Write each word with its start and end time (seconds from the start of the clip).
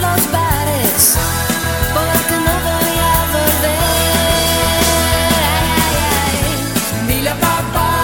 Los 0.00 0.30
bares, 0.32 1.16
porque 1.94 2.36
no 2.46 2.54
voy 2.68 2.94
a 3.12 3.14
volver. 3.34 3.82
Dile 7.08 7.30
a 7.30 7.34
papá 7.34 7.94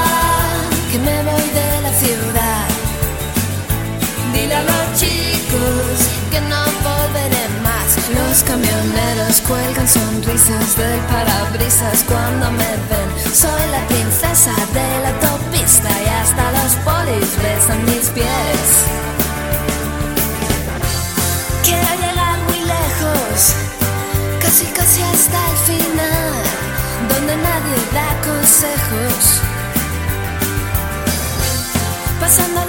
que 0.91 0.99
me 0.99 1.23
voy 1.23 1.47
de 1.59 1.71
la 1.83 1.93
ciudad. 1.93 2.67
Dile 4.33 4.55
a 4.55 4.63
los 4.63 4.85
chicos 5.01 6.09
que 6.31 6.41
no 6.43 6.63
volveré 6.85 7.45
más. 7.63 7.89
Los 8.19 8.43
camioneros 8.43 9.41
cuelgan 9.47 9.89
sonrisas 9.89 10.77
del 10.77 11.01
parabrisas 11.13 12.05
cuando 12.05 12.51
me 12.53 12.77
ven. 12.89 13.11
Soy 13.35 13.65
la 13.73 13.87
princesa 13.87 14.55
de 14.73 15.01
la 15.03 15.09
autopista 15.11 15.91
y 16.05 16.09
hasta 16.21 16.53
los 16.53 16.73
polis 16.85 17.31
besan 17.43 17.85
mis 17.87 18.09
pies. 18.11 19.08
Quiero 21.65 21.89
llegar 22.03 22.39
muy 22.49 22.61
lejos, 22.61 23.55
casi 24.41 24.67
casi 24.67 25.03
hasta 25.03 25.39
el 25.51 25.57
final, 25.69 26.33
donde 27.09 27.37
nadie 27.37 27.77
da 27.93 28.21
consejos. 28.23 29.41
Pasando 32.21 32.68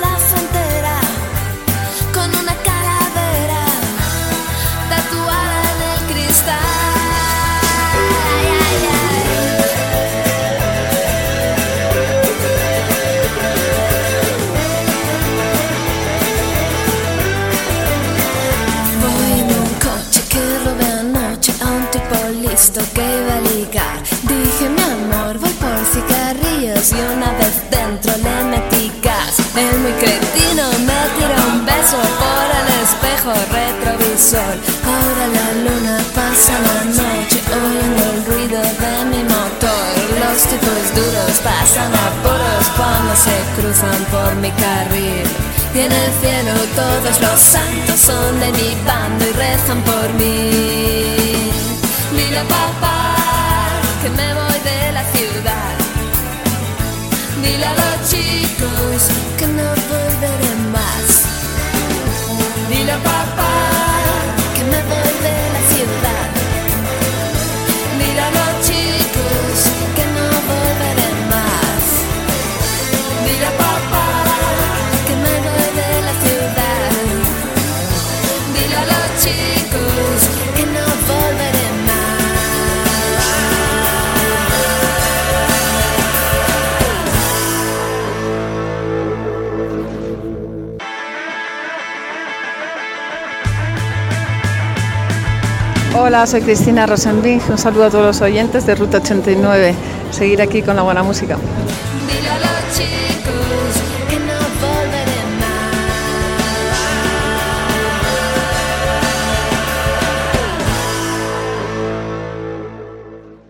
fui 29.90 29.94
cretino, 30.00 30.70
me 30.86 31.00
tiré 31.18 31.36
un 31.52 31.66
beso 31.66 31.98
por 32.22 32.46
el 32.60 32.68
espejo 32.84 33.34
retrovisor. 33.52 34.56
Ahora 34.86 35.26
la 35.38 35.48
luna 35.64 35.98
pasa 36.14 36.54
la 36.68 36.86
noche 36.86 37.40
oyendo 37.50 38.04
el 38.12 38.26
ruido 38.26 38.62
de 38.62 39.06
mi 39.12 39.24
motor. 39.24 39.94
Los 40.20 40.44
tipos 40.44 40.96
duros 40.96 41.40
pasan 41.44 41.92
apuros 41.94 42.66
cuando 42.78 43.16
se 43.16 43.36
cruzan 43.56 44.02
por 44.12 44.36
mi 44.36 44.52
carril. 44.52 45.28
Y 45.74 45.80
en 45.80 45.92
el 45.92 46.12
cielo 46.22 46.54
todos 46.76 47.22
los 47.22 47.40
santos 47.40 48.00
son 48.00 48.40
de 48.40 48.52
mi 48.52 48.76
bando 48.86 49.26
y 49.26 49.32
rezan 49.34 49.82
por 49.84 50.14
mí. 50.14 51.52
Dile 52.12 52.44
papá 52.46 53.16
que 54.02 54.10
me 54.10 54.34
voy 54.34 54.60
de 54.64 54.92
la 54.92 55.04
ciudad. 55.14 55.74
Dile 57.44 57.66
a 57.66 57.74
los 57.74 57.99
chicos 58.60 59.08
que 59.38 59.48
no 59.48 59.64
volverán 59.90 60.72
más. 60.72 61.26
Dile 62.70 62.92
a 62.92 62.98
papá. 62.98 63.89
Hola, 96.10 96.26
soy 96.26 96.42
Cristina 96.42 96.88
Rosenbing. 96.88 97.40
Un 97.52 97.60
saludo 97.60 97.84
a 97.84 97.90
todos 97.92 98.04
los 98.04 98.22
oyentes 98.22 98.66
de 98.66 98.74
Ruta 98.74 98.98
89. 98.98 99.76
Seguir 100.10 100.42
aquí 100.42 100.64
con 100.64 100.76
la 100.76 100.82
buena 100.82 101.04
música. 101.04 101.38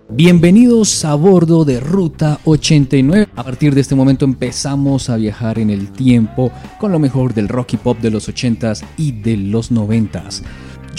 Bienvenidos 0.09 1.05
a 1.05 1.15
bordo 1.15 1.63
de 1.63 1.79
Ruta 1.79 2.39
89. 2.43 3.29
A 3.37 3.43
partir 3.45 3.73
de 3.73 3.79
este 3.79 3.95
momento 3.95 4.25
empezamos 4.25 5.09
a 5.09 5.15
viajar 5.15 5.59
en 5.59 5.69
el 5.69 5.93
tiempo 5.93 6.51
con 6.77 6.91
lo 6.91 6.99
mejor 6.99 7.33
del 7.33 7.47
rock 7.47 7.75
y 7.75 7.77
pop 7.77 7.99
de 7.99 8.11
los 8.11 8.27
80s 8.27 8.83
y 8.97 9.13
de 9.13 9.37
los 9.37 9.71
90s. 9.71 10.43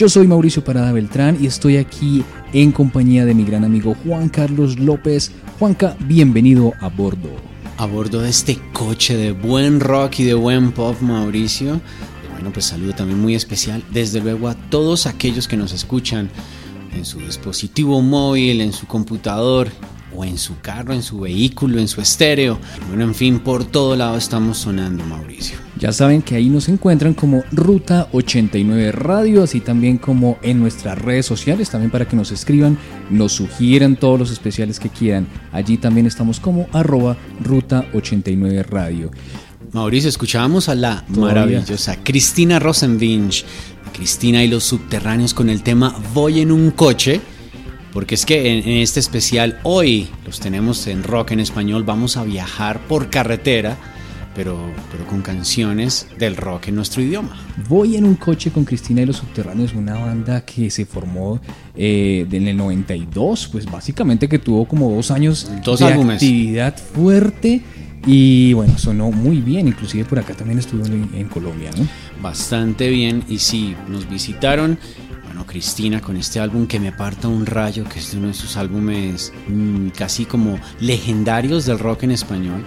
Yo 0.00 0.08
soy 0.08 0.26
Mauricio 0.26 0.64
Parada 0.64 0.92
Beltrán 0.92 1.36
y 1.42 1.46
estoy 1.46 1.76
aquí 1.76 2.24
en 2.54 2.72
compañía 2.72 3.26
de 3.26 3.34
mi 3.34 3.44
gran 3.44 3.64
amigo 3.64 3.94
Juan 4.02 4.30
Carlos 4.30 4.78
López. 4.78 5.30
Juanca, 5.58 5.94
bienvenido 6.00 6.72
a 6.80 6.88
bordo. 6.88 7.28
A 7.76 7.84
bordo 7.84 8.22
de 8.22 8.30
este 8.30 8.58
coche 8.72 9.14
de 9.14 9.32
buen 9.32 9.78
rock 9.78 10.20
y 10.20 10.24
de 10.24 10.32
buen 10.32 10.72
pop, 10.72 10.98
Mauricio. 11.02 11.82
Bueno, 12.32 12.50
pues 12.50 12.64
saludo 12.64 12.94
también 12.94 13.20
muy 13.20 13.34
especial, 13.34 13.84
desde 13.92 14.22
luego, 14.22 14.48
a 14.48 14.54
todos 14.54 15.04
aquellos 15.04 15.46
que 15.46 15.58
nos 15.58 15.74
escuchan 15.74 16.30
en 16.96 17.04
su 17.04 17.18
dispositivo 17.18 18.00
móvil, 18.00 18.62
en 18.62 18.72
su 18.72 18.86
computador 18.86 19.68
o 20.16 20.24
en 20.24 20.38
su 20.38 20.58
carro, 20.60 20.94
en 20.94 21.02
su 21.02 21.20
vehículo, 21.20 21.78
en 21.78 21.88
su 21.88 22.00
estéreo. 22.00 22.58
Bueno, 22.88 23.04
en 23.04 23.14
fin, 23.14 23.40
por 23.40 23.66
todo 23.66 23.94
lado 23.96 24.16
estamos 24.16 24.56
sonando, 24.56 25.04
Mauricio. 25.04 25.69
Ya 25.80 25.94
saben 25.94 26.20
que 26.20 26.36
ahí 26.36 26.50
nos 26.50 26.68
encuentran 26.68 27.14
como 27.14 27.42
Ruta 27.52 28.08
89 28.12 28.92
Radio, 28.92 29.42
así 29.42 29.60
también 29.60 29.96
como 29.96 30.36
en 30.42 30.60
nuestras 30.60 30.98
redes 30.98 31.24
sociales, 31.24 31.70
también 31.70 31.90
para 31.90 32.06
que 32.06 32.16
nos 32.16 32.32
escriban, 32.32 32.76
nos 33.08 33.32
sugieran 33.32 33.96
todos 33.96 34.18
los 34.18 34.30
especiales 34.30 34.78
que 34.78 34.90
quieran. 34.90 35.26
Allí 35.52 35.78
también 35.78 36.06
estamos 36.06 36.38
como 36.38 36.68
arroba 36.74 37.16
Ruta 37.42 37.86
89 37.94 38.62
Radio. 38.64 39.10
Mauricio, 39.72 40.10
escuchábamos 40.10 40.68
a 40.68 40.74
la 40.74 41.02
maravillosa 41.08 41.96
Cristina 42.04 42.58
Rosenvinch, 42.58 43.46
Cristina 43.94 44.44
y 44.44 44.48
los 44.48 44.64
subterráneos 44.64 45.32
con 45.32 45.48
el 45.48 45.62
tema 45.62 45.96
Voy 46.12 46.40
en 46.40 46.52
un 46.52 46.72
coche. 46.72 47.22
Porque 47.94 48.14
es 48.16 48.26
que 48.26 48.58
en, 48.58 48.68
este 48.68 49.00
especial 49.00 49.58
hoy 49.62 50.08
los 50.26 50.40
tenemos 50.40 50.86
en 50.86 51.02
rock 51.02 51.32
en 51.32 51.40
español, 51.40 51.84
vamos 51.84 52.18
a 52.18 52.22
viajar 52.22 52.86
por 52.86 53.08
carretera 53.08 53.78
pero, 54.40 54.58
pero 54.90 55.06
con 55.06 55.20
canciones 55.20 56.06
del 56.18 56.34
rock 56.34 56.68
en 56.68 56.76
nuestro 56.76 57.02
idioma. 57.02 57.36
Voy 57.68 57.96
en 57.96 58.06
un 58.06 58.14
coche 58.14 58.50
con 58.50 58.64
Cristina 58.64 59.02
y 59.02 59.04
los 59.04 59.16
Subterráneos, 59.16 59.74
una 59.74 59.98
banda 59.98 60.46
que 60.46 60.70
se 60.70 60.86
formó 60.86 61.42
eh, 61.76 62.26
en 62.32 62.48
el 62.48 62.56
92, 62.56 63.48
pues 63.52 63.66
básicamente 63.66 64.30
que 64.30 64.38
tuvo 64.38 64.64
como 64.64 64.90
dos 64.92 65.10
años 65.10 65.50
dos 65.62 65.80
de 65.80 65.88
álbumes. 65.88 66.14
actividad 66.14 66.74
fuerte 66.74 67.60
y 68.06 68.54
bueno, 68.54 68.78
sonó 68.78 69.10
muy 69.10 69.42
bien, 69.42 69.68
inclusive 69.68 70.06
por 70.06 70.18
acá 70.18 70.32
también 70.32 70.58
estuvo 70.58 70.86
en, 70.86 71.28
Colombia, 71.28 71.70
¿no? 71.76 71.86
Bastante 72.22 72.88
bien 72.88 73.22
y 73.28 73.40
sí, 73.40 73.76
nos 73.88 74.08
visitaron 74.08 74.78
bueno, 75.26 75.44
Cristina 75.44 76.00
con 76.00 76.16
este 76.16 76.40
álbum 76.40 76.66
que 76.66 76.80
me 76.80 76.88
aparta 76.88 77.28
un 77.28 77.44
rayo, 77.44 77.84
que 77.84 77.98
es 77.98 78.14
uno 78.14 78.28
de 78.28 78.34
sus 78.34 78.56
álbumes 78.56 79.34
mm, 79.48 79.88
casi 79.88 80.24
como 80.24 80.58
legendarios 80.80 81.66
del 81.66 81.78
rock 81.78 82.04
en 82.04 82.12
español. 82.12 82.64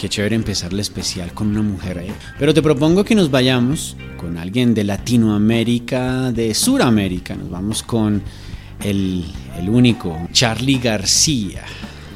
Qué 0.00 0.08
chévere 0.08 0.34
empezar 0.34 0.72
la 0.72 0.80
especial 0.80 1.34
con 1.34 1.48
una 1.48 1.60
mujer 1.60 1.98
ahí. 1.98 2.10
Pero 2.38 2.54
te 2.54 2.62
propongo 2.62 3.04
que 3.04 3.14
nos 3.14 3.30
vayamos 3.30 3.98
con 4.16 4.38
alguien 4.38 4.72
de 4.72 4.82
Latinoamérica, 4.82 6.32
de 6.32 6.54
Suramérica. 6.54 7.34
Nos 7.34 7.50
vamos 7.50 7.82
con 7.82 8.22
el, 8.82 9.26
el 9.58 9.68
único, 9.68 10.18
Charlie 10.32 10.78
García. 10.78 11.64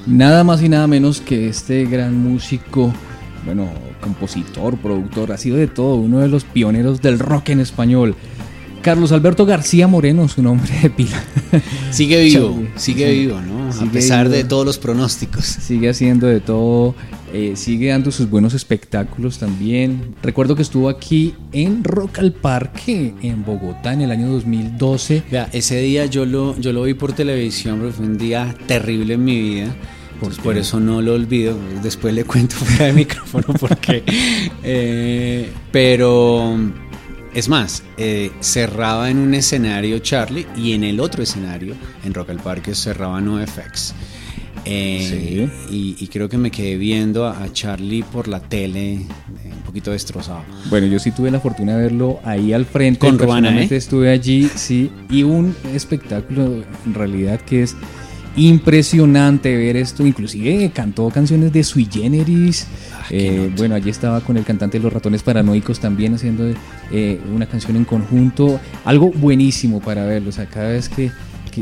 Nada 0.06 0.44
más 0.44 0.62
y 0.62 0.70
nada 0.70 0.86
menos 0.86 1.20
que 1.20 1.46
este 1.46 1.84
gran 1.84 2.16
músico, 2.16 2.90
bueno, 3.44 3.68
compositor, 4.00 4.78
productor, 4.78 5.32
ha 5.32 5.36
sido 5.36 5.58
de 5.58 5.66
todo, 5.66 5.96
uno 5.96 6.20
de 6.20 6.28
los 6.28 6.44
pioneros 6.44 7.02
del 7.02 7.18
rock 7.18 7.50
en 7.50 7.60
español. 7.60 8.16
Carlos 8.80 9.12
Alberto 9.12 9.44
García 9.44 9.88
Moreno, 9.88 10.26
su 10.28 10.42
nombre 10.42 10.72
de 10.82 10.88
pila. 10.88 11.22
Sigue 11.90 12.22
vivo, 12.22 12.62
sigue 12.76 13.12
vivo, 13.12 13.40
¿no? 13.40 13.70
a 13.70 13.92
pesar 13.92 14.28
de 14.28 14.44
todos 14.44 14.64
los 14.64 14.78
pronósticos. 14.78 15.44
Sigue 15.44 15.88
haciendo 15.88 16.26
de 16.26 16.40
todo, 16.40 16.94
eh, 17.34 17.56
sigue 17.56 17.88
dando 17.88 18.12
sus 18.12 18.30
buenos 18.30 18.54
espectáculos 18.54 19.38
también. 19.38 20.14
Recuerdo 20.22 20.54
que 20.54 20.62
estuvo 20.62 20.88
aquí 20.88 21.34
en 21.50 21.82
Rock 21.82 22.20
al 22.20 22.32
Parque, 22.32 23.12
en 23.22 23.44
Bogotá, 23.44 23.92
en 23.92 24.02
el 24.02 24.12
año 24.12 24.28
2012. 24.28 25.24
Vea, 25.32 25.48
ese 25.52 25.80
día 25.80 26.06
yo 26.06 26.26
lo, 26.26 26.56
yo 26.60 26.72
lo 26.72 26.84
vi 26.84 26.94
por 26.94 27.12
televisión, 27.12 27.80
pero 27.80 27.92
fue 27.92 28.06
un 28.06 28.18
día 28.18 28.54
terrible 28.68 29.14
en 29.14 29.24
mi 29.24 29.40
vida. 29.40 29.74
Pues 30.20 30.38
por 30.38 30.56
eso 30.56 30.78
no 30.78 31.02
lo 31.02 31.14
olvido. 31.14 31.58
Después 31.82 32.14
le 32.14 32.22
cuento 32.22 32.54
fuera 32.56 32.86
de 32.86 32.92
micrófono 32.92 33.46
porque. 33.58 34.04
Eh, 34.66 35.50
pero 35.72 36.56
es 37.34 37.48
más, 37.48 37.82
eh, 37.98 38.30
cerraba 38.40 39.10
en 39.10 39.18
un 39.18 39.34
escenario 39.34 39.98
Charlie 39.98 40.46
y 40.56 40.72
en 40.72 40.84
el 40.84 41.00
otro 41.00 41.22
escenario, 41.22 41.74
en 42.04 42.14
Rock 42.14 42.30
al 42.30 42.38
Parque, 42.38 42.74
cerraba 42.74 43.20
NoFX. 43.20 43.92
Eh, 44.66 45.48
y, 45.70 46.06
creo 46.08 46.28
que 46.28 46.38
me 46.38 46.50
quedé 46.50 46.76
viendo 46.76 47.26
a, 47.26 47.52
Charlie 47.52 48.02
por 48.02 48.28
la 48.28 48.40
tele 48.40 48.94
eh, 48.94 49.00
un 49.52 49.62
poquito 49.64 49.90
destrozado. 49.90 50.42
Bueno, 50.70 50.86
yo 50.86 50.98
sí 50.98 51.10
tuve 51.10 51.30
la 51.30 51.40
fortuna 51.40 51.76
de 51.76 51.82
verlo 51.82 52.20
ahí 52.24 52.52
al 52.52 52.64
frente. 52.64 53.00
Con 53.00 53.18
Ruana, 53.18 53.62
¿eh? 53.62 53.68
Estuve 53.70 54.10
allí, 54.10 54.48
sí, 54.54 54.90
y 55.10 55.22
un 55.22 55.54
espectáculo 55.74 56.62
en 56.86 56.94
realidad 56.94 57.40
que 57.40 57.62
es 57.62 57.76
impresionante 58.36 59.56
ver 59.56 59.76
esto. 59.76 60.06
Inclusive 60.06 60.70
cantó 60.72 61.08
canciones 61.10 61.52
de 61.52 61.62
Sui 61.64 61.88
Generis. 61.90 62.66
Ah, 62.92 63.06
eh, 63.10 63.50
bueno, 63.56 63.74
allí 63.74 63.90
estaba 63.90 64.20
con 64.20 64.36
el 64.36 64.44
cantante 64.44 64.78
de 64.78 64.84
Los 64.84 64.92
Ratones 64.92 65.22
Paranoicos 65.22 65.80
también 65.80 66.14
haciendo 66.14 66.52
eh, 66.92 67.20
una 67.34 67.46
canción 67.46 67.76
en 67.76 67.84
conjunto. 67.84 68.60
Algo 68.84 69.10
buenísimo 69.10 69.80
para 69.80 70.04
verlo. 70.04 70.30
O 70.30 70.32
sea, 70.32 70.46
cada 70.46 70.68
vez 70.68 70.88
que, 70.88 71.10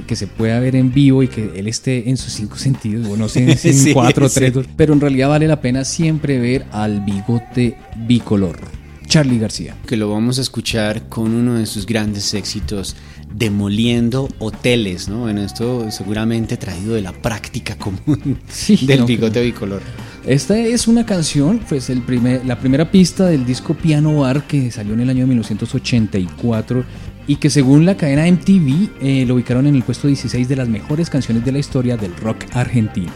que, 0.00 0.16
se 0.16 0.26
pueda 0.26 0.58
ver 0.60 0.76
en 0.76 0.92
vivo 0.92 1.22
y 1.22 1.28
que 1.28 1.52
él 1.56 1.68
esté 1.68 2.08
en 2.08 2.16
sus 2.16 2.32
cinco 2.32 2.56
sentidos, 2.56 3.06
o 3.08 3.16
no 3.16 3.28
sé, 3.28 3.42
en 3.62 3.92
cuatro, 3.92 4.28
tres, 4.28 4.52
dos, 4.52 4.66
pero 4.76 4.92
en 4.92 5.00
realidad 5.00 5.28
vale 5.28 5.46
la 5.46 5.60
pena 5.60 5.84
siempre 5.84 6.38
ver 6.38 6.66
al 6.72 7.00
bigote 7.00 7.76
bicolor. 8.06 8.58
Charlie 9.06 9.38
García. 9.38 9.76
Que 9.86 9.98
lo 9.98 10.08
vamos 10.10 10.38
a 10.38 10.40
escuchar 10.40 11.08
con 11.10 11.34
uno 11.34 11.54
de 11.54 11.66
sus 11.66 11.84
grandes 11.84 12.32
éxitos 12.32 12.96
demoliendo 13.34 14.28
hoteles, 14.38 15.08
¿no? 15.08 15.20
Bueno, 15.20 15.42
esto 15.42 15.90
seguramente 15.90 16.56
traído 16.56 16.94
de 16.94 17.02
la 17.02 17.12
práctica 17.12 17.76
común 17.76 18.38
del 18.86 19.04
bigote 19.04 19.42
bicolor. 19.42 19.82
Esta 20.26 20.58
es 20.58 20.86
una 20.86 21.04
canción, 21.04 21.60
pues 21.68 21.90
el 21.90 22.02
primer, 22.02 22.46
la 22.46 22.58
primera 22.58 22.90
pista 22.90 23.26
del 23.26 23.44
disco 23.44 23.74
Piano 23.74 24.20
Bar 24.20 24.46
que 24.46 24.70
salió 24.70 24.94
en 24.94 25.00
el 25.00 25.10
año 25.10 25.26
1984 25.26 26.84
y 27.32 27.36
que 27.36 27.48
según 27.48 27.86
la 27.86 27.96
cadena 27.96 28.30
MTV 28.30 28.90
eh, 29.00 29.24
lo 29.26 29.36
ubicaron 29.36 29.66
en 29.66 29.74
el 29.74 29.82
puesto 29.82 30.06
16 30.06 30.50
de 30.50 30.54
las 30.54 30.68
mejores 30.68 31.08
canciones 31.08 31.42
de 31.46 31.52
la 31.52 31.60
historia 31.60 31.96
del 31.96 32.14
rock 32.14 32.44
argentino. 32.52 33.10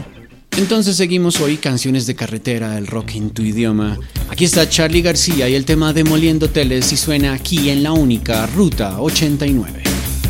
Entonces 0.57 0.97
seguimos 0.97 1.39
hoy 1.43 1.59
canciones 1.59 2.07
de 2.07 2.15
carretera, 2.15 2.79
el 2.79 2.87
rock 2.87 3.11
en 3.17 3.29
tu 3.29 3.43
idioma. 3.43 3.99
Aquí 4.31 4.47
está 4.47 4.67
Charlie 4.71 5.03
García 5.03 5.51
y 5.51 5.55
el 5.55 5.67
tema 5.67 5.93
Demoliendo 5.93 6.47
Hoteles 6.47 6.91
y 6.93 6.97
suena 6.97 7.35
aquí 7.35 7.69
en 7.69 7.83
la 7.83 7.93
única 7.93 8.47
Ruta 8.47 8.99
89. 9.03 9.83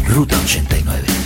Ruta 0.08 0.36
89. 0.44 1.25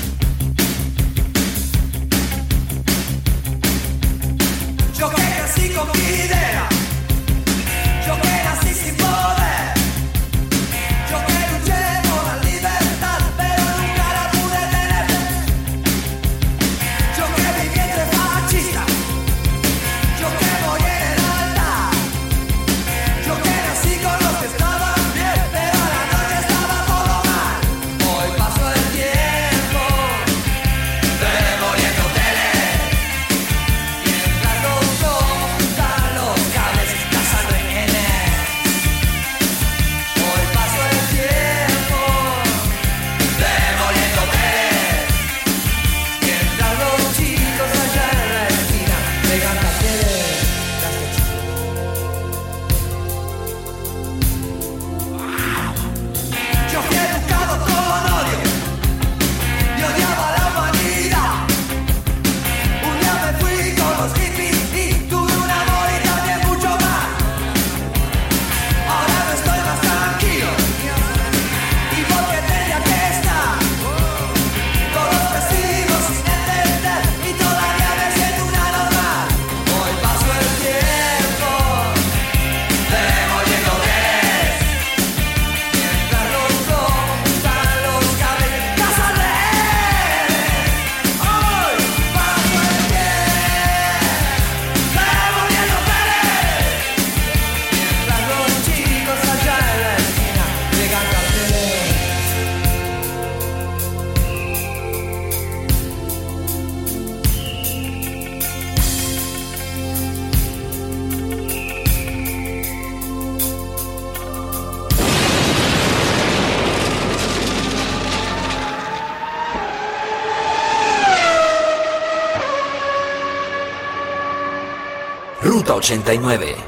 89. 125.81 126.60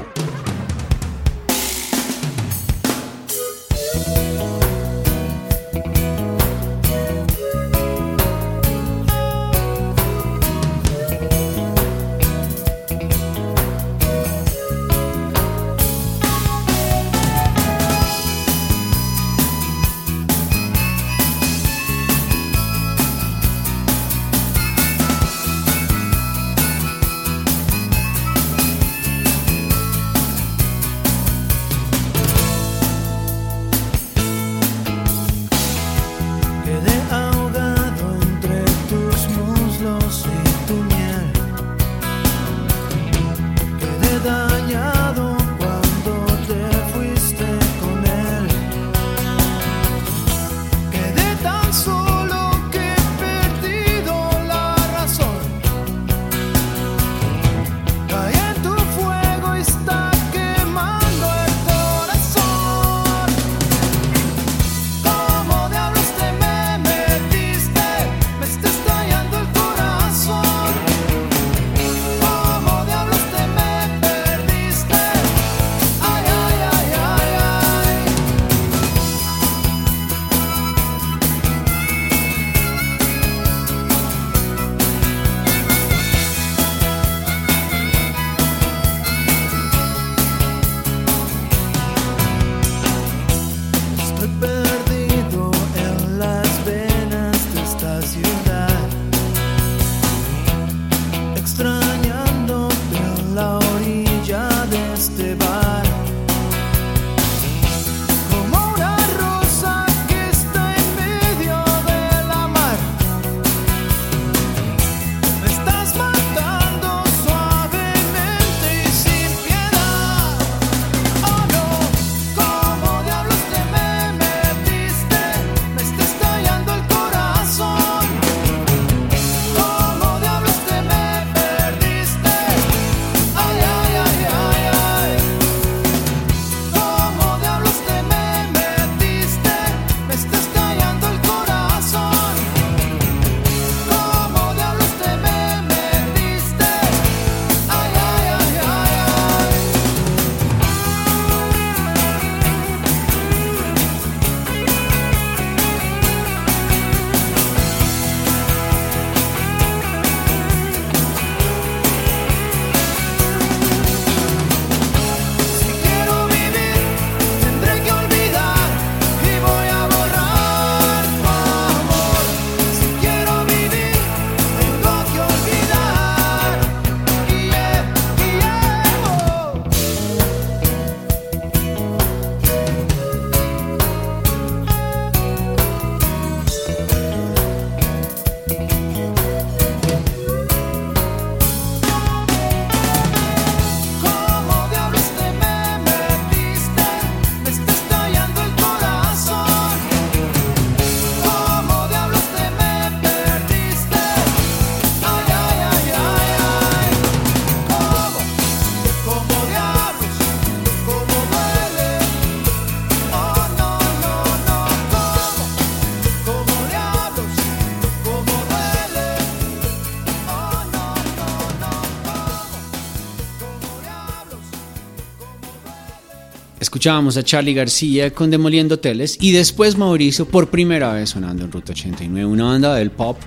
Escuchábamos 226.83 227.15
a 227.15 227.23
Charlie 227.23 227.53
García 227.53 228.13
con 228.13 228.29
Demoliendo 228.29 228.75
Hoteles 228.75 229.17
y 229.21 229.31
después 229.31 229.77
Mauricio 229.77 230.27
por 230.27 230.49
primera 230.49 230.91
vez 230.91 231.11
sonando 231.11 231.45
en 231.45 231.51
Ruta 231.53 231.71
89, 231.71 232.25
una 232.29 232.43
banda 232.43 232.75
del 232.75 232.91
pop 232.91 233.17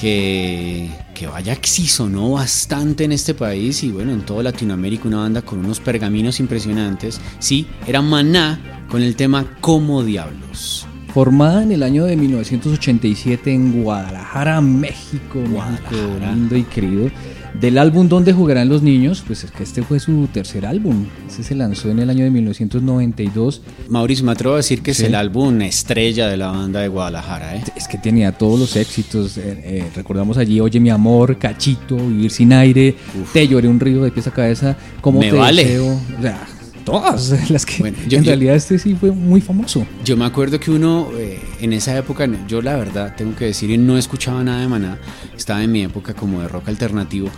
que, 0.00 0.90
que 1.14 1.28
vaya 1.28 1.54
que 1.54 1.68
sí 1.68 1.86
sonó 1.86 2.32
bastante 2.32 3.04
en 3.04 3.12
este 3.12 3.32
país 3.32 3.84
y 3.84 3.92
bueno, 3.92 4.10
en 4.10 4.22
toda 4.22 4.42
Latinoamérica, 4.42 5.06
una 5.06 5.18
banda 5.18 5.42
con 5.42 5.60
unos 5.60 5.78
pergaminos 5.78 6.40
impresionantes. 6.40 7.20
Sí, 7.38 7.64
era 7.86 8.02
Maná 8.02 8.86
con 8.90 9.02
el 9.04 9.14
tema 9.14 9.46
Como 9.60 10.02
Diablos. 10.02 10.89
Formada 11.12 11.62
en 11.62 11.72
el 11.72 11.82
año 11.82 12.04
de 12.04 12.16
1987 12.16 13.52
en 13.52 13.82
Guadalajara, 13.82 14.60
México, 14.60 15.40
Guadalajara. 15.50 16.32
lindo 16.32 16.56
y 16.56 16.62
querido 16.64 17.10
del 17.58 17.78
álbum 17.78 18.08
Donde 18.08 18.32
jugarán 18.32 18.68
los 18.68 18.82
niños, 18.82 19.22
pues 19.26 19.44
es 19.44 19.50
que 19.50 19.62
este 19.62 19.82
fue 19.82 19.98
su 20.00 20.28
tercer 20.32 20.66
álbum. 20.66 21.06
Ese 21.28 21.42
se 21.42 21.54
lanzó 21.54 21.90
en 21.90 21.98
el 21.98 22.10
año 22.10 22.24
de 22.24 22.30
1992. 22.30 23.62
Mauricio, 23.88 24.24
me 24.24 24.32
atrevo 24.32 24.54
a 24.54 24.58
decir 24.58 24.82
que 24.82 24.92
es 24.92 25.00
el 25.00 25.14
álbum 25.14 25.60
estrella 25.62 26.28
de 26.28 26.36
la 26.36 26.48
banda 26.48 26.80
de 26.80 26.88
Guadalajara. 26.88 27.56
¿eh? 27.56 27.64
Es 27.76 27.88
que 27.88 27.98
tenía 27.98 28.32
todos 28.32 28.58
los 28.58 28.76
éxitos. 28.76 29.36
Eh, 29.38 29.60
eh, 29.64 29.90
recordamos 29.94 30.38
allí 30.38 30.60
Oye 30.60 30.80
mi 30.80 30.90
amor, 30.90 31.38
Cachito, 31.38 31.96
Vivir 31.96 32.30
sin 32.30 32.52
aire, 32.52 32.94
Te 33.32 33.46
lloré 33.46 33.68
un 33.68 33.80
río 33.80 34.02
de 34.02 34.10
pieza 34.10 34.30
a 34.30 34.34
cabeza, 34.34 34.76
como 35.00 35.20
me 35.20 35.30
te 35.30 35.36
vale. 35.36 35.64
deseo. 35.64 35.98
O 36.18 36.22
sea, 36.22 36.46
todas 36.90 37.50
las 37.50 37.66
que 37.66 37.94
en 38.10 38.24
realidad 38.24 38.56
este 38.56 38.78
sí 38.78 38.94
fue 38.94 39.12
muy 39.12 39.40
famoso. 39.40 39.86
Yo 40.04 40.16
me 40.16 40.24
acuerdo 40.24 40.58
que 40.58 40.70
uno 40.70 41.08
eh, 41.16 41.40
en 41.60 41.72
esa 41.72 41.96
época, 41.96 42.28
yo 42.48 42.62
la 42.62 42.76
verdad 42.76 43.14
tengo 43.16 43.36
que 43.36 43.46
decir, 43.46 43.78
no 43.78 43.96
escuchaba 43.96 44.42
nada 44.42 44.60
de 44.60 44.68
Maná, 44.68 44.98
estaba 45.36 45.62
en 45.62 45.70
mi 45.70 45.82
época 45.82 46.14
como 46.14 46.40
de 46.40 46.48
rock 46.48 46.68
alternativo 46.68 47.30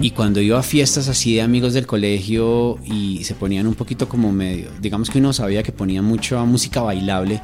y 0.00 0.10
cuando 0.12 0.40
iba 0.40 0.58
a 0.58 0.62
fiestas 0.62 1.08
así 1.08 1.34
de 1.34 1.42
amigos 1.42 1.74
del 1.74 1.86
colegio 1.86 2.78
y 2.84 3.24
se 3.24 3.34
ponían 3.34 3.66
un 3.66 3.74
poquito 3.74 4.08
como 4.08 4.32
medio, 4.32 4.70
digamos 4.80 5.10
que 5.10 5.18
uno 5.18 5.32
sabía 5.32 5.62
que 5.62 5.72
ponían 5.72 6.04
mucho 6.04 6.44
música 6.46 6.82
bailable, 6.82 7.42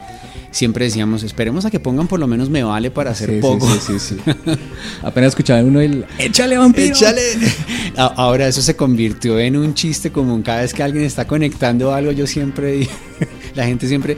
siempre 0.50 0.86
decíamos, 0.86 1.22
esperemos 1.22 1.64
a 1.64 1.70
que 1.70 1.80
pongan 1.80 2.06
por 2.06 2.20
lo 2.20 2.26
menos 2.26 2.50
Me 2.50 2.62
Vale 2.62 2.90
para 2.90 3.10
hacer 3.10 3.40
poco. 3.40 3.68
Sí, 3.68 3.98
sí, 3.98 4.16
sí, 4.16 4.32
Apenas 5.02 5.28
escuchaba 5.28 5.62
uno 5.62 5.80
el 5.80 6.04
¡Échale 6.18 6.56
vampiro! 6.56 6.94
¡Échale! 6.94 7.22
Ahora 7.96 8.48
eso 8.48 8.62
se 8.62 8.76
convirtió 8.76 9.38
en 9.38 9.56
un 9.56 9.74
chiste 9.74 10.10
común 10.10 10.42
cada 10.42 10.62
vez 10.62 10.74
que 10.74 10.82
alguien 10.82 11.04
está 11.04 11.26
conectando 11.56 11.94
algo, 11.94 12.12
yo 12.12 12.26
siempre 12.26 12.86
la 13.54 13.64
gente 13.64 13.88
siempre 13.88 14.16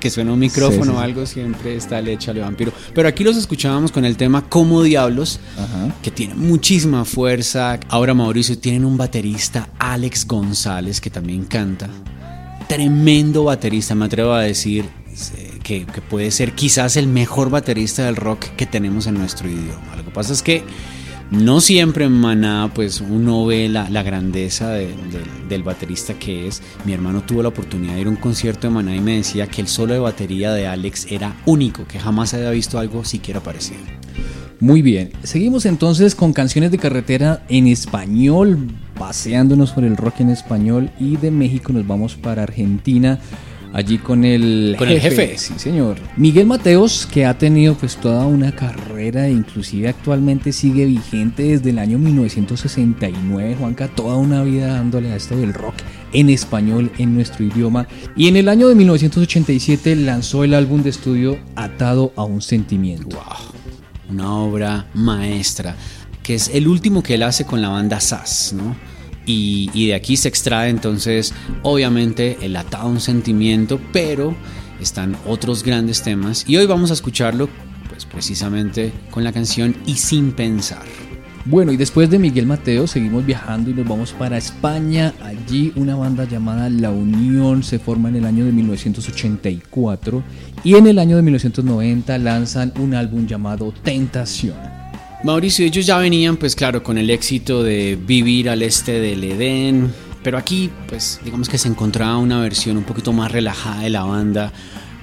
que 0.00 0.10
suena 0.10 0.32
un 0.32 0.38
micrófono 0.40 0.94
o 0.94 0.98
algo 0.98 1.24
siempre 1.24 1.76
está 1.76 2.00
el 2.00 2.08
échale 2.08 2.40
vampiro. 2.40 2.72
Pero 2.94 3.08
aquí 3.08 3.22
los 3.22 3.36
escuchábamos 3.36 3.92
con 3.92 4.04
el 4.04 4.16
tema 4.16 4.48
Como 4.48 4.82
Diablos, 4.82 5.38
que 6.02 6.10
tiene 6.10 6.34
muchísima 6.34 7.04
fuerza. 7.04 7.78
Ahora 7.88 8.12
Mauricio 8.12 8.58
tienen 8.58 8.84
un 8.84 8.96
baterista 8.96 9.68
Alex 9.78 10.26
González 10.26 11.00
que 11.00 11.10
también 11.10 11.44
canta. 11.44 11.88
Tremendo 12.68 13.44
baterista, 13.44 13.94
me 13.94 14.06
atrevo 14.06 14.32
a 14.32 14.42
decir 14.42 14.84
que, 15.62 15.86
que 15.86 16.00
puede 16.00 16.32
ser 16.32 16.54
quizás 16.54 16.96
el 16.96 17.06
mejor 17.06 17.50
baterista 17.50 18.04
del 18.04 18.16
rock 18.16 18.46
que 18.56 18.66
tenemos 18.66 19.06
en 19.06 19.14
nuestro 19.14 19.48
idioma. 19.48 19.94
Lo 19.96 20.04
que 20.04 20.10
pasa 20.10 20.32
es 20.32 20.42
que 20.42 20.64
no 21.30 21.60
siempre 21.60 22.06
en 22.06 22.12
Maná, 22.12 22.70
pues 22.74 23.00
uno 23.00 23.46
ve 23.46 23.68
la, 23.68 24.02
grandeza 24.02 24.70
del 24.70 25.62
baterista 25.62 26.14
que 26.14 26.48
es. 26.48 26.62
Mi 26.84 26.92
hermano 26.92 27.22
tuvo 27.22 27.42
la 27.42 27.48
oportunidad 27.48 27.94
de 27.94 28.00
ir 28.00 28.06
a 28.06 28.10
un 28.10 28.16
concierto 28.16 28.66
de 28.66 28.74
Maná 28.74 28.96
y 28.96 29.00
me 29.00 29.16
decía 29.16 29.46
que 29.46 29.60
el 29.60 29.68
solo 29.68 29.94
de 29.94 30.00
batería 30.00 30.52
de 30.52 30.66
Alex 30.66 31.06
era 31.10 31.36
único, 31.46 31.86
que 31.86 32.00
jamás 32.00 32.34
había 32.34 32.50
visto 32.50 32.78
algo 32.78 33.04
siquiera 33.04 33.40
parecido. 33.40 33.80
Muy 34.58 34.82
bien, 34.82 35.12
seguimos 35.22 35.64
entonces 35.64 36.14
con 36.14 36.32
canciones 36.32 36.70
de 36.70 36.78
carretera 36.78 37.44
en 37.48 37.66
español, 37.66 38.68
paseándonos 38.98 39.70
por 39.70 39.84
el 39.84 39.96
rock 39.96 40.20
en 40.20 40.30
español 40.30 40.90
y 40.98 41.16
de 41.16 41.30
México 41.30 41.72
nos 41.72 41.86
vamos 41.86 42.16
para 42.16 42.42
Argentina 42.42 43.20
allí 43.72 43.98
con 43.98 44.24
el 44.24 44.74
con 44.78 44.88
el 44.88 45.00
jefe, 45.00 45.38
sí 45.38 45.54
señor. 45.56 45.98
Miguel 46.16 46.46
Mateos, 46.46 47.06
que 47.06 47.26
ha 47.26 47.38
tenido 47.38 47.74
pues 47.74 47.96
toda 47.96 48.26
una 48.26 48.52
carrera 48.52 49.28
inclusive 49.28 49.88
actualmente 49.88 50.52
sigue 50.52 50.84
vigente 50.86 51.42
desde 51.44 51.70
el 51.70 51.78
año 51.78 51.98
1969, 51.98 53.56
Juanca, 53.58 53.88
toda 53.88 54.16
una 54.16 54.42
vida 54.42 54.68
dándole 54.68 55.12
a 55.12 55.16
esto 55.16 55.36
del 55.36 55.54
rock 55.54 55.74
en 56.12 56.30
español 56.30 56.90
en 56.98 57.14
nuestro 57.14 57.44
idioma 57.44 57.86
y 58.16 58.28
en 58.28 58.36
el 58.36 58.48
año 58.48 58.68
de 58.68 58.74
1987 58.74 59.96
lanzó 59.96 60.44
el 60.44 60.54
álbum 60.54 60.82
de 60.82 60.90
estudio 60.90 61.38
Atado 61.54 62.12
a 62.16 62.24
un 62.24 62.42
sentimiento. 62.42 63.16
Wow, 63.16 64.16
una 64.16 64.34
obra 64.34 64.86
maestra 64.94 65.76
que 66.22 66.34
es 66.34 66.50
el 66.54 66.68
último 66.68 67.02
que 67.02 67.14
él 67.14 67.22
hace 67.22 67.44
con 67.44 67.62
la 67.62 67.68
banda 67.68 68.00
SAS, 68.00 68.52
¿no? 68.52 68.76
Y, 69.30 69.86
de 69.86 69.94
aquí 69.94 70.16
se 70.16 70.28
extrae 70.28 70.70
entonces 70.70 71.32
obviamente 71.62 72.38
el 72.42 72.56
atado 72.56 72.84
a 72.84 72.90
un 72.90 73.00
sentimiento, 73.00 73.80
pero 73.92 74.34
están 74.80 75.16
otros 75.26 75.62
grandes 75.62 76.02
temas 76.02 76.44
y 76.48 76.56
hoy 76.56 76.66
vamos 76.66 76.90
a 76.90 76.94
escucharlo 76.94 77.48
pues 77.88 78.06
precisamente 78.06 78.92
con 79.10 79.24
la 79.24 79.32
canción 79.32 79.76
Y 79.86 79.96
sin 79.96 80.32
pensar. 80.32 80.84
Bueno, 81.46 81.72
y 81.72 81.76
después 81.76 82.10
de 82.10 82.18
Miguel 82.18 82.46
Mateo 82.46 82.86
seguimos 82.86 83.24
viajando 83.24 83.70
y 83.70 83.74
nos 83.74 83.88
vamos 83.88 84.12
para 84.12 84.36
España. 84.36 85.14
Allí 85.22 85.72
una 85.74 85.96
banda 85.96 86.24
llamada 86.24 86.68
La 86.68 86.90
Unión 86.90 87.62
se 87.62 87.78
forma 87.78 88.10
en 88.10 88.16
el 88.16 88.26
año 88.26 88.44
de 88.44 88.52
1984 88.52 90.22
y 90.64 90.74
en 90.74 90.86
el 90.86 90.98
año 90.98 91.16
de 91.16 91.22
1990 91.22 92.18
lanzan 92.18 92.72
un 92.78 92.94
álbum 92.94 93.26
llamado 93.26 93.72
Tentación. 93.82 94.79
Mauricio, 95.22 95.66
ellos 95.66 95.84
ya 95.84 95.98
venían, 95.98 96.38
pues 96.38 96.56
claro, 96.56 96.82
con 96.82 96.96
el 96.96 97.10
éxito 97.10 97.62
de 97.62 97.98
vivir 98.00 98.48
al 98.48 98.62
este 98.62 99.00
del 99.00 99.22
Edén, 99.22 99.92
pero 100.22 100.38
aquí, 100.38 100.70
pues 100.88 101.20
digamos 101.22 101.50
que 101.50 101.58
se 101.58 101.68
encontraba 101.68 102.16
una 102.16 102.40
versión 102.40 102.78
un 102.78 102.84
poquito 102.84 103.12
más 103.12 103.30
relajada 103.30 103.82
de 103.82 103.90
la 103.90 104.02
banda, 104.04 104.50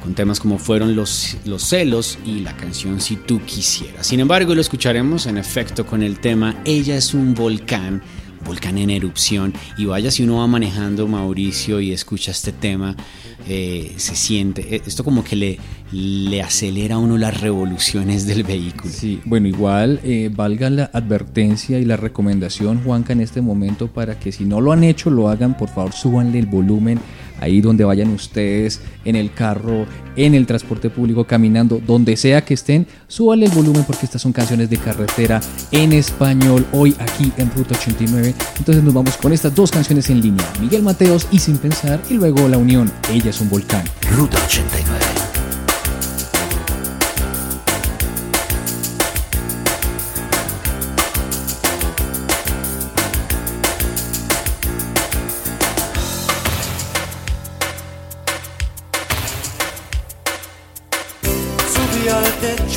con 0.02 0.16
temas 0.16 0.40
como 0.40 0.58
fueron 0.58 0.96
los, 0.96 1.38
los 1.46 1.64
celos 1.64 2.18
y 2.26 2.40
la 2.40 2.58
canción 2.58 3.00
Si 3.00 3.16
tú 3.16 3.42
quisieras. 3.46 4.08
Sin 4.08 4.20
embargo, 4.20 4.56
lo 4.56 4.62
escucharemos 4.62 5.27
en 5.27 5.38
efecto 5.38 5.86
con 5.86 6.01
el 6.01 6.20
tema 6.20 6.56
Ella 6.66 6.96
es 6.96 7.14
un 7.14 7.36
volcán, 7.36 8.01
volcán 8.48 8.77
en 8.77 8.90
erupción, 8.90 9.53
y 9.77 9.86
vaya 9.86 10.10
si 10.10 10.24
uno 10.24 10.38
va 10.38 10.48
manejando 10.48 11.07
Mauricio 11.07 11.79
y 11.79 11.92
escucha 11.92 12.31
este 12.31 12.51
tema 12.51 12.96
eh, 13.48 13.94
se 13.98 14.16
siente, 14.16 14.75
eh, 14.75 14.81
esto 14.86 15.03
como 15.03 15.24
que 15.24 15.36
le, 15.36 15.60
le 15.92 16.42
acelera 16.42 16.96
a 16.96 16.98
uno 16.98 17.18
las 17.18 17.40
revoluciones 17.40 18.25
del 18.25 18.44
vehículo. 18.44 18.92
Sí, 18.92 19.22
bueno, 19.25 19.48
igual 19.48 20.01
eh, 20.03 20.29
valga 20.33 20.70
la 20.70 20.90
advertencia 20.92 21.79
y 21.79 21.86
la 21.86 21.98
recomendación, 21.98 22.83
Juanca, 22.83 23.14
en 23.14 23.22
este 23.22 23.42
momento 23.42 23.88
para 23.88 24.20
que 24.20 24.31
si 24.31 24.44
no 24.44 24.60
lo 24.60 24.72
han 24.72 24.83
hecho, 24.83 25.10
lo 25.10 25.29
hagan, 25.29 25.55
por 25.55 25.70
favor, 25.70 25.94
súbanle 25.94 26.40
el 26.40 26.48
volumen 26.48 27.00
ahí 27.40 27.62
donde 27.62 27.84
vayan 27.84 28.10
ustedes, 28.10 28.82
en 29.06 29.16
el 29.16 29.34
carro, 29.34 29.86
en 30.16 30.34
el 30.34 30.46
transporte 30.46 30.90
público, 30.90 31.26
caminando, 31.26 31.82
donde 31.86 32.18
sea 32.18 32.44
que 32.44 32.54
estén, 32.54 32.88
súbanle 33.08 33.46
el 33.46 33.52
volumen 33.52 33.84
porque 33.86 34.06
estas 34.06 34.22
son 34.22 34.34
canciones 34.34 34.70
de 34.70 34.78
carretera 34.78 35.40
en 35.72 35.94
español 35.94 36.66
hoy 36.72 36.96
aquí 37.00 37.32
en 37.38 37.52
Ruta 37.52 37.76
89. 37.76 38.34
Entonces 38.58 38.84
nos 38.84 38.94
vamos 38.94 39.18
con 39.18 39.34
estas 39.34 39.54
dos 39.54 39.72
canciones 39.72 40.10
en 40.10 40.22
línea, 40.22 40.46
Miguel 40.60 40.84
Mateos 40.84 41.28
y 41.32 41.40
Sin 41.40 41.58
Pensar 41.58 42.02
y 42.10 42.16
luego 42.16 42.48
La 42.48 42.58
Unión, 42.58 42.92
ella 43.12 43.30
es 43.30 43.42
un 43.42 43.50
volcán. 43.50 43.84
Ruta 44.16 44.38
89. 44.46 45.26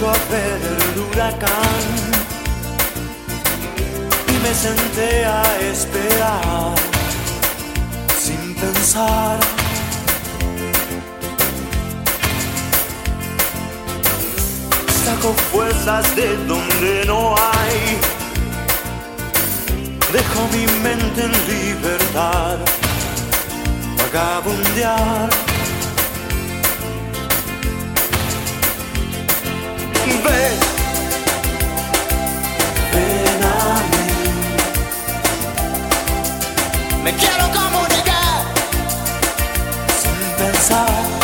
A 0.08 0.12
ver 0.30 0.60
el 0.62 0.98
huracán 0.98 1.50
y 4.28 4.32
me 4.42 4.54
senté 4.54 5.26
a 5.26 5.42
esperar 5.60 6.74
sin 8.18 8.54
pensar. 8.54 9.38
Saco 15.04 15.34
fuerzas 15.52 16.16
de 16.16 16.34
donde 16.46 17.04
no 17.06 17.34
hay. 17.36 17.98
Dejo 20.12 20.48
mi 20.54 20.66
mente 20.82 21.24
en 21.24 21.32
libertad, 21.46 22.58
vagabundear. 23.98 25.49
Me 37.02 37.12
quiero 37.14 37.50
comunicar 37.50 38.44
sin 40.00 40.36
pensar. 40.36 41.19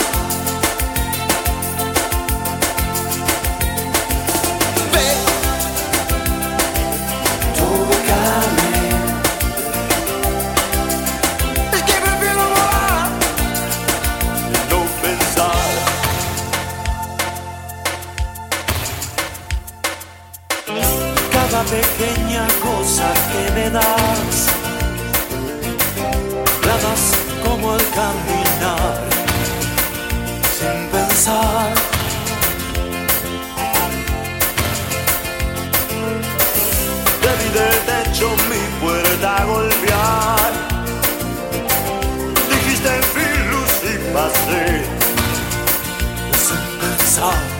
서 47.16 47.55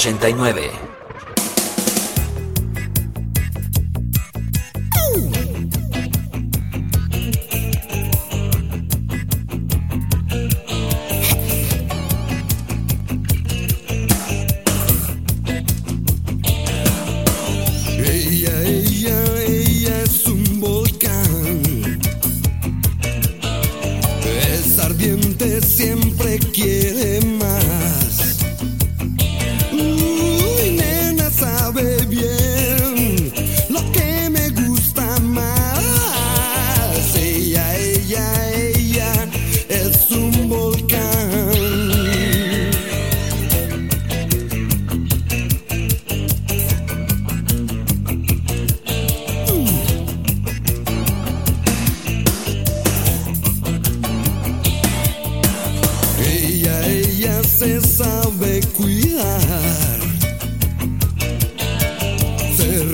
89. 0.00 0.69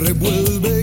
revuelve 0.05 0.76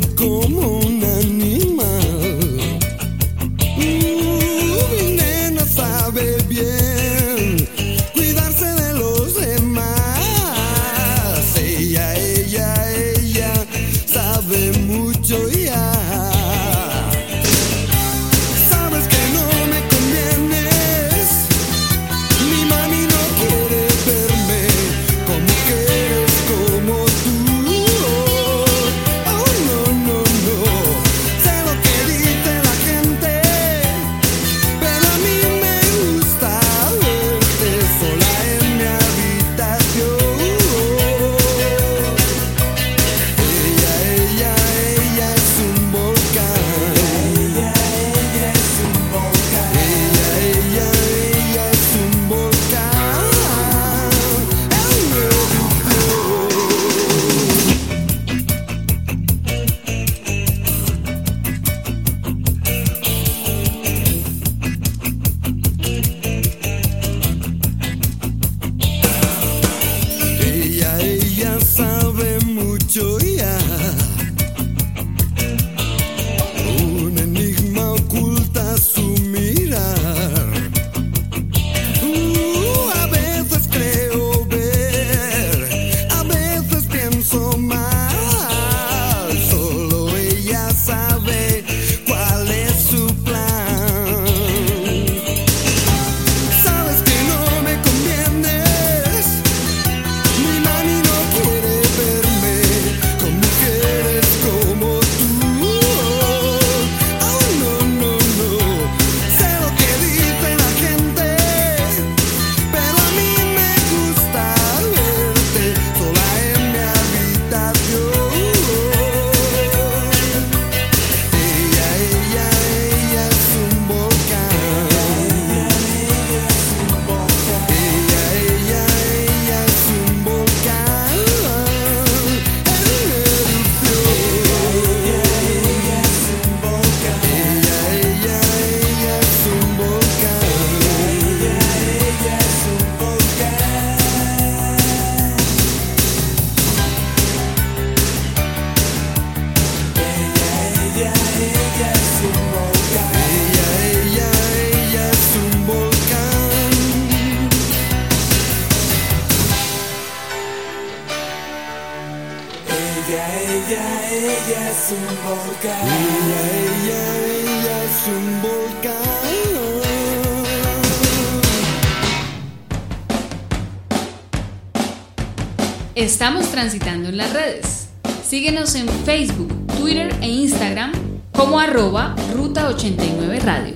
Estamos 176.23 176.47
transitando 176.51 177.09
en 177.09 177.17
las 177.17 177.33
redes. 177.33 177.89
Síguenos 178.25 178.75
en 178.75 178.87
Facebook, 178.87 179.51
Twitter 179.77 180.09
e 180.21 180.29
Instagram 180.29 180.93
como 181.33 181.59
arroba 181.59 182.15
Ruta 182.33 182.69
89 182.69 183.41
Radio. 183.41 183.75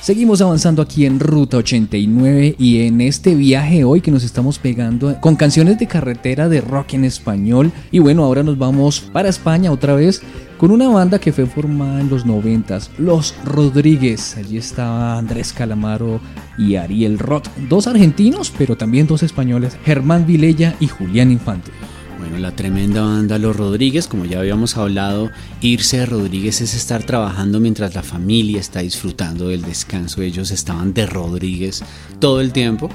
Seguimos 0.00 0.40
avanzando 0.40 0.80
aquí 0.80 1.06
en 1.06 1.18
Ruta 1.18 1.56
89 1.56 2.54
y 2.56 2.86
en 2.86 3.00
este 3.00 3.34
viaje 3.34 3.82
hoy 3.82 4.00
que 4.00 4.12
nos 4.12 4.22
estamos 4.22 4.60
pegando 4.60 5.20
con 5.20 5.34
canciones 5.34 5.76
de 5.80 5.88
carretera 5.88 6.48
de 6.48 6.60
rock 6.60 6.94
en 6.94 7.04
español. 7.04 7.72
Y 7.90 7.98
bueno, 7.98 8.22
ahora 8.22 8.44
nos 8.44 8.58
vamos 8.58 9.00
para 9.00 9.28
España 9.28 9.72
otra 9.72 9.96
vez 9.96 10.22
con 10.62 10.70
una 10.70 10.86
banda 10.86 11.18
que 11.18 11.32
fue 11.32 11.44
formada 11.46 12.00
en 12.00 12.08
los 12.08 12.24
90, 12.24 12.78
Los 12.98 13.34
Rodríguez. 13.44 14.36
Allí 14.36 14.58
estaba 14.58 15.18
Andrés 15.18 15.52
Calamaro 15.52 16.20
y 16.56 16.76
Ariel 16.76 17.18
Roth, 17.18 17.48
dos 17.68 17.88
argentinos, 17.88 18.52
pero 18.56 18.76
también 18.76 19.08
dos 19.08 19.24
españoles, 19.24 19.76
Germán 19.84 20.24
Vilella 20.24 20.76
y 20.78 20.86
Julián 20.86 21.32
Infante. 21.32 21.72
Bueno, 22.20 22.38
la 22.38 22.54
tremenda 22.54 23.02
banda 23.02 23.38
Los 23.38 23.56
Rodríguez, 23.56 24.06
como 24.06 24.24
ya 24.24 24.38
habíamos 24.38 24.76
hablado, 24.76 25.32
irse 25.60 25.98
de 25.98 26.06
Rodríguez 26.06 26.60
es 26.60 26.76
estar 26.76 27.02
trabajando 27.02 27.58
mientras 27.58 27.96
la 27.96 28.04
familia 28.04 28.60
está 28.60 28.82
disfrutando 28.82 29.48
del 29.48 29.62
descanso. 29.62 30.22
Ellos 30.22 30.52
estaban 30.52 30.94
de 30.94 31.06
Rodríguez 31.06 31.82
todo 32.20 32.40
el 32.40 32.52
tiempo. 32.52 32.88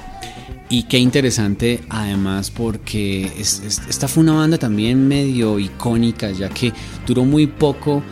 Y 0.70 0.82
qué 0.82 0.98
interesante 0.98 1.80
además 1.88 2.50
porque 2.50 3.32
esta 3.38 4.06
fue 4.06 4.22
una 4.22 4.34
banda 4.34 4.58
también 4.58 5.08
medio 5.08 5.58
icónica 5.58 6.30
ya 6.30 6.50
que 6.50 6.74
duró 7.06 7.24
muy 7.24 7.46
poco 7.46 8.02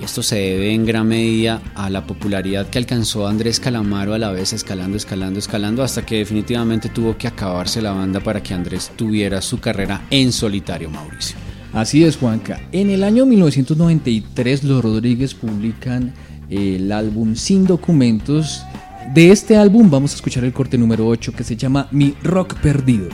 y 0.00 0.04
esto 0.04 0.20
se 0.20 0.34
debe 0.34 0.74
en 0.74 0.84
gran 0.84 1.06
medida 1.06 1.62
a 1.76 1.90
la 1.90 2.04
popularidad 2.04 2.68
que 2.68 2.78
alcanzó 2.78 3.28
Andrés 3.28 3.60
Calamaro 3.60 4.14
a 4.14 4.18
la 4.18 4.32
vez 4.32 4.52
escalando, 4.52 4.96
escalando, 4.96 5.38
escalando 5.38 5.84
hasta 5.84 6.04
que 6.04 6.18
definitivamente 6.18 6.88
tuvo 6.88 7.16
que 7.16 7.28
acabarse 7.28 7.80
la 7.80 7.92
banda 7.92 8.18
para 8.18 8.42
que 8.42 8.52
Andrés 8.52 8.90
tuviera 8.96 9.40
su 9.40 9.60
carrera 9.60 10.02
en 10.10 10.32
solitario 10.32 10.90
Mauricio. 10.90 11.36
Así 11.72 12.02
es 12.02 12.16
Juanca. 12.16 12.60
En 12.72 12.90
el 12.90 13.04
año 13.04 13.26
1993 13.26 14.64
los 14.64 14.82
Rodríguez 14.82 15.34
publican 15.34 16.12
eh, 16.50 16.76
el 16.76 16.90
álbum 16.90 17.36
Sin 17.36 17.64
Documentos 17.64 18.62
de 19.10 19.30
este 19.30 19.56
álbum 19.56 19.90
vamos 19.90 20.12
a 20.12 20.14
escuchar 20.14 20.44
el 20.44 20.54
corte 20.54 20.78
número 20.78 21.06
8 21.06 21.32
que 21.32 21.44
se 21.44 21.54
llama 21.54 21.86
Mi 21.90 22.14
Rock 22.22 22.54
Perdido. 22.60 23.08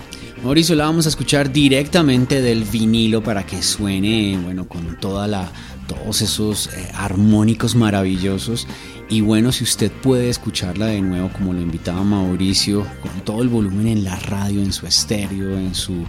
Mauricio, 0.44 0.76
la 0.76 0.84
vamos 0.84 1.06
a 1.06 1.08
escuchar 1.08 1.52
directamente 1.52 2.40
del 2.40 2.62
vinilo 2.62 3.20
para 3.20 3.44
que 3.44 3.60
suene, 3.60 4.38
bueno, 4.44 4.68
con 4.68 5.00
toda 5.00 5.26
la, 5.26 5.50
todos 5.88 6.20
esos 6.20 6.68
eh, 6.68 6.88
armónicos 6.94 7.74
maravillosos. 7.74 8.68
Y 9.10 9.22
bueno, 9.22 9.52
si 9.52 9.64
usted 9.64 9.90
puede 9.90 10.28
escucharla 10.28 10.86
de 10.86 11.00
nuevo, 11.00 11.30
como 11.30 11.54
lo 11.54 11.62
invitaba 11.62 12.02
Mauricio, 12.04 12.86
con 13.00 13.24
todo 13.24 13.40
el 13.40 13.48
volumen 13.48 13.86
en 13.86 14.04
la 14.04 14.16
radio, 14.16 14.60
en 14.60 14.70
su 14.70 14.86
estéreo, 14.86 15.56
en, 15.56 15.74
su, 15.74 16.04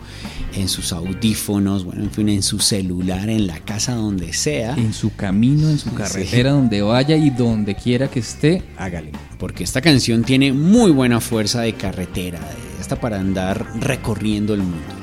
en 0.54 0.68
sus 0.68 0.92
audífonos, 0.92 1.86
bueno, 1.86 2.04
en 2.04 2.12
fin, 2.12 2.28
en 2.28 2.44
su 2.44 2.60
celular, 2.60 3.30
en 3.30 3.48
la 3.48 3.60
casa, 3.60 3.96
donde 3.96 4.34
sea. 4.34 4.74
En 4.74 4.92
su 4.92 5.16
camino, 5.16 5.70
en 5.70 5.80
su 5.80 5.94
carretera, 5.94 6.52
donde 6.52 6.82
vaya 6.82 7.16
y 7.16 7.30
donde 7.30 7.74
quiera 7.76 8.10
que 8.10 8.20
esté, 8.20 8.64
hágale. 8.78 9.14
Porque 9.38 9.64
esta 9.64 9.80
canción 9.80 10.24
tiene 10.24 10.52
muy 10.52 10.92
buena 10.92 11.22
fuerza 11.22 11.62
de 11.62 11.74
carretera, 11.74 12.40
de 12.40 12.82
esta 12.82 13.00
para 13.00 13.18
andar 13.18 13.66
recorriendo 13.80 14.54
el 14.54 14.60
mundo. 14.60 15.00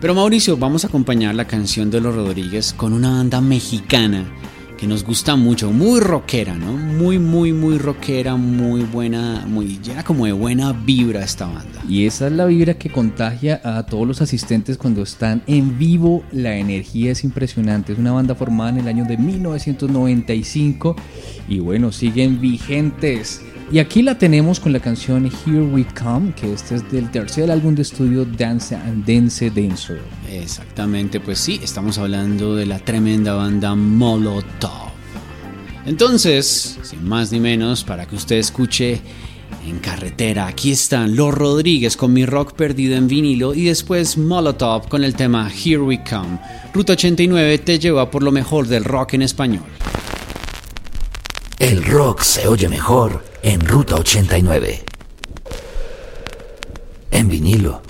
Pero 0.00 0.12
Mauricio, 0.12 0.56
vamos 0.56 0.84
a 0.84 0.88
acompañar 0.88 1.36
la 1.36 1.46
canción 1.46 1.88
de 1.88 2.00
los 2.00 2.16
Rodríguez 2.16 2.72
con 2.72 2.92
una 2.92 3.10
banda 3.12 3.40
mexicana 3.40 4.26
que 4.78 4.86
nos 4.86 5.04
gusta 5.04 5.34
mucho, 5.34 5.72
muy 5.72 5.98
rockera, 5.98 6.54
¿no? 6.54 6.72
Muy, 6.72 7.18
muy, 7.18 7.52
muy 7.52 7.78
rockera, 7.78 8.36
muy 8.36 8.82
buena, 8.82 9.44
muy 9.44 9.80
llena 9.82 10.04
como 10.04 10.24
de 10.24 10.32
buena 10.32 10.72
vibra 10.72 11.24
esta 11.24 11.46
banda. 11.46 11.82
Y 11.88 12.06
esa 12.06 12.28
es 12.28 12.32
la 12.32 12.46
vibra 12.46 12.74
que 12.74 12.88
contagia 12.88 13.60
a 13.64 13.84
todos 13.86 14.06
los 14.06 14.22
asistentes 14.22 14.78
cuando 14.78 15.02
están 15.02 15.42
en 15.48 15.78
vivo. 15.78 16.22
La 16.30 16.56
energía 16.56 17.10
es 17.10 17.24
impresionante. 17.24 17.92
Es 17.92 17.98
una 17.98 18.12
banda 18.12 18.36
formada 18.36 18.70
en 18.70 18.78
el 18.78 18.88
año 18.88 19.04
de 19.04 19.16
1995 19.16 20.94
y 21.48 21.58
bueno, 21.58 21.90
siguen 21.90 22.40
vigentes. 22.40 23.42
Y 23.70 23.80
aquí 23.80 24.00
la 24.00 24.16
tenemos 24.16 24.60
con 24.60 24.72
la 24.72 24.80
canción 24.80 25.26
Here 25.26 25.60
We 25.60 25.84
Come, 25.84 26.32
que 26.32 26.54
este 26.54 26.76
es 26.76 26.90
del 26.90 27.10
tercer 27.10 27.50
álbum 27.50 27.74
de 27.74 27.82
estudio 27.82 28.24
Dance 28.24 28.74
and 28.74 29.04
Dance 29.04 29.50
Denso. 29.50 29.94
Exactamente, 30.26 31.20
pues 31.20 31.38
sí, 31.38 31.60
estamos 31.62 31.98
hablando 31.98 32.56
de 32.56 32.64
la 32.64 32.78
tremenda 32.78 33.34
banda 33.34 33.74
Molotov. 33.74 34.88
Entonces, 35.84 36.78
sin 36.82 37.06
más 37.06 37.30
ni 37.30 37.40
menos, 37.40 37.84
para 37.84 38.06
que 38.06 38.16
usted 38.16 38.36
escuche 38.36 39.02
en 39.66 39.80
carretera, 39.80 40.46
aquí 40.46 40.70
están 40.70 41.14
Los 41.14 41.34
Rodríguez 41.34 41.98
con 41.98 42.14
mi 42.14 42.24
rock 42.24 42.54
perdido 42.54 42.96
en 42.96 43.06
vinilo 43.06 43.52
y 43.52 43.64
después 43.64 44.16
Molotov 44.16 44.88
con 44.88 45.04
el 45.04 45.14
tema 45.14 45.50
Here 45.50 45.80
We 45.80 46.02
Come. 46.08 46.38
Ruta 46.72 46.94
89 46.94 47.58
te 47.58 47.78
lleva 47.78 48.10
por 48.10 48.22
lo 48.22 48.32
mejor 48.32 48.66
del 48.66 48.84
rock 48.84 49.12
en 49.12 49.22
español. 49.22 49.64
El 51.58 51.84
rock 51.84 52.22
se 52.22 52.46
oye 52.46 52.68
mejor 52.68 53.24
en 53.42 53.60
Ruta 53.66 53.96
89. 53.96 54.84
En 57.10 57.28
vinilo. 57.28 57.82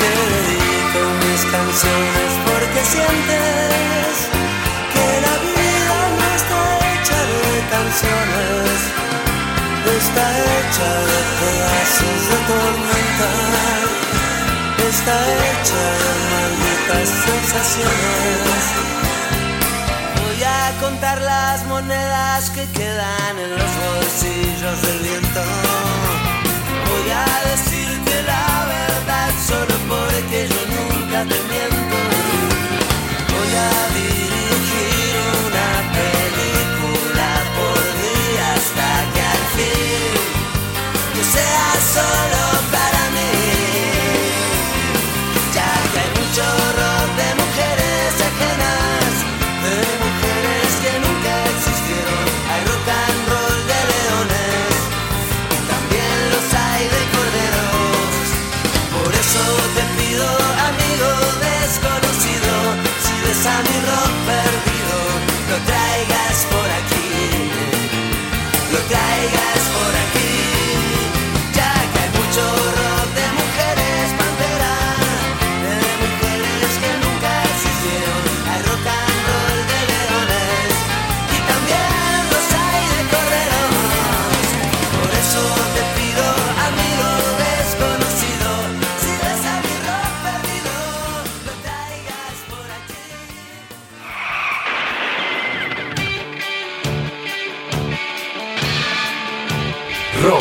te 0.00 0.10
dedico 0.34 1.00
mis 1.24 1.42
canciones 1.50 2.30
porque 2.46 2.80
sientes 2.84 4.14
que 4.92 5.06
la 5.26 5.34
vida 5.48 5.98
no 6.18 6.26
está 6.38 6.60
hecha 6.90 7.18
de 7.30 7.46
canciones, 7.76 8.78
está 9.98 10.26
hecha 10.54 10.90
de 11.10 11.20
pedazos 11.40 12.20
de 12.30 12.38
tormenta, 12.50 13.30
está 14.90 15.16
hecha 15.42 15.84
de 16.00 16.12
malditas 16.30 17.08
sensaciones 17.26 18.94
Voy 20.34 20.42
a 20.42 20.80
contar 20.80 21.20
las 21.20 21.64
monedas 21.66 22.50
que 22.50 22.66
quedan 22.72 23.38
en 23.38 23.50
los 23.50 23.70
bolsillos 23.84 24.82
del 24.82 24.98
viento. 24.98 25.23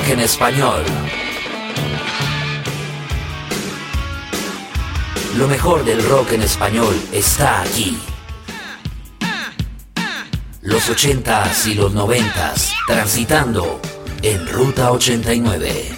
en 0.10 0.20
español. 0.20 0.84
Lo 5.38 5.48
mejor 5.48 5.84
del 5.86 6.04
rock 6.08 6.34
en 6.34 6.42
español 6.42 6.96
está 7.12 7.62
aquí. 7.62 7.98
Los 10.62 10.90
80s 10.90 11.68
y 11.68 11.74
los 11.76 11.94
90s 11.94 12.72
transitando 12.88 13.80
en 14.22 14.48
Ruta 14.48 14.92
89. 14.92 15.93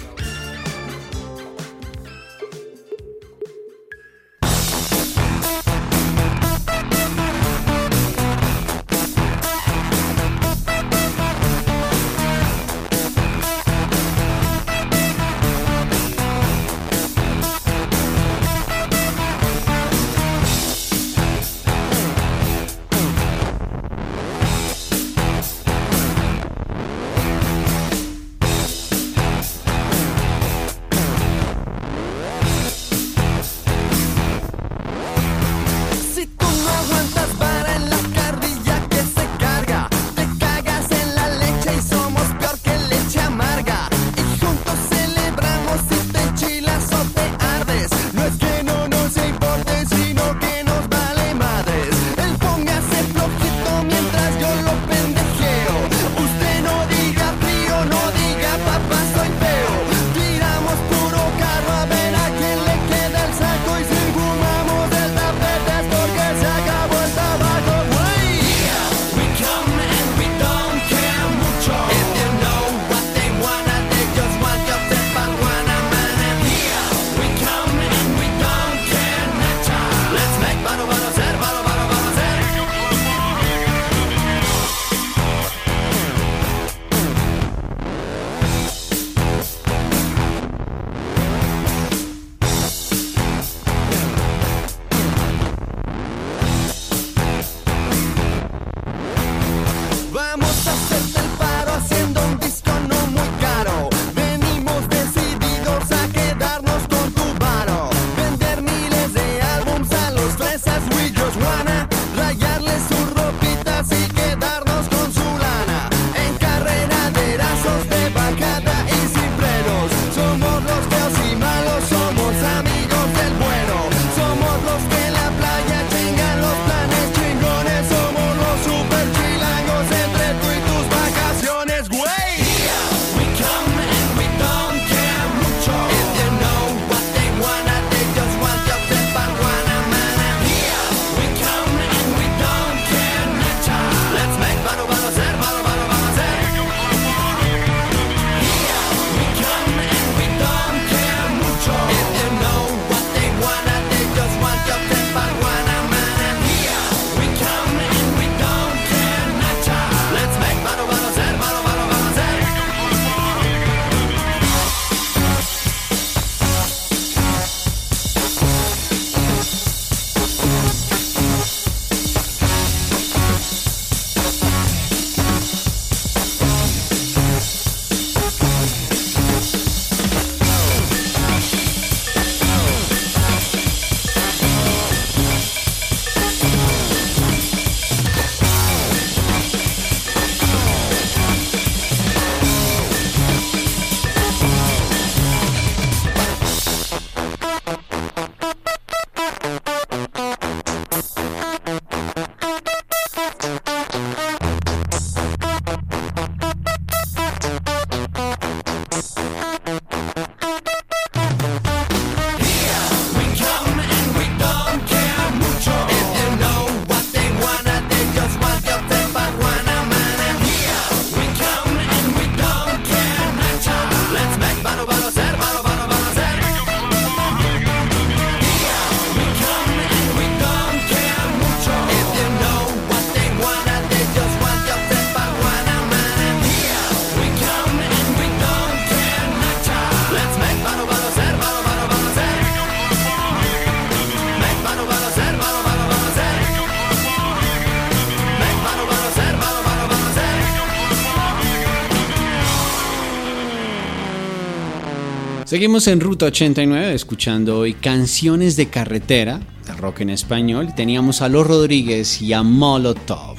Seguimos 255.56 255.88
en 255.88 256.00
Ruta 256.00 256.26
89 256.26 256.92
escuchando 256.92 257.60
hoy 257.60 257.72
canciones 257.72 258.56
de 258.56 258.68
carretera 258.68 259.40
de 259.66 259.72
rock 259.72 260.00
en 260.00 260.10
español. 260.10 260.74
Teníamos 260.76 261.22
a 261.22 261.30
Los 261.30 261.46
Rodríguez 261.46 262.20
y 262.20 262.34
a 262.34 262.42
Molotov. 262.42 263.38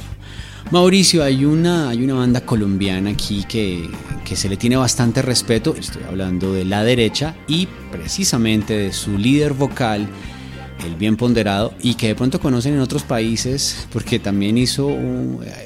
Mauricio, 0.71 1.23
hay 1.23 1.45
una, 1.45 1.89
hay 1.89 2.01
una 2.01 2.15
banda 2.15 2.41
colombiana 2.41 3.11
aquí 3.11 3.45
que, 3.47 3.87
que 4.25 4.35
se 4.35 4.49
le 4.49 4.57
tiene 4.57 4.77
bastante 4.77 5.21
respeto. 5.21 5.75
Estoy 5.79 6.01
hablando 6.09 6.53
de 6.53 6.65
La 6.65 6.83
Derecha 6.83 7.35
y 7.47 7.67
precisamente 7.91 8.75
de 8.75 8.93
su 8.93 9.15
líder 9.15 9.53
vocal, 9.53 10.09
el 10.87 10.95
bien 10.95 11.17
ponderado, 11.17 11.75
y 11.83 11.93
que 11.93 12.07
de 12.07 12.15
pronto 12.15 12.39
conocen 12.39 12.73
en 12.73 12.79
otros 12.79 13.03
países 13.03 13.87
porque 13.93 14.17
también 14.17 14.57
hizo 14.57 14.89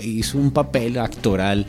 hizo 0.04 0.38
un 0.38 0.52
papel 0.52 1.00
actoral 1.00 1.66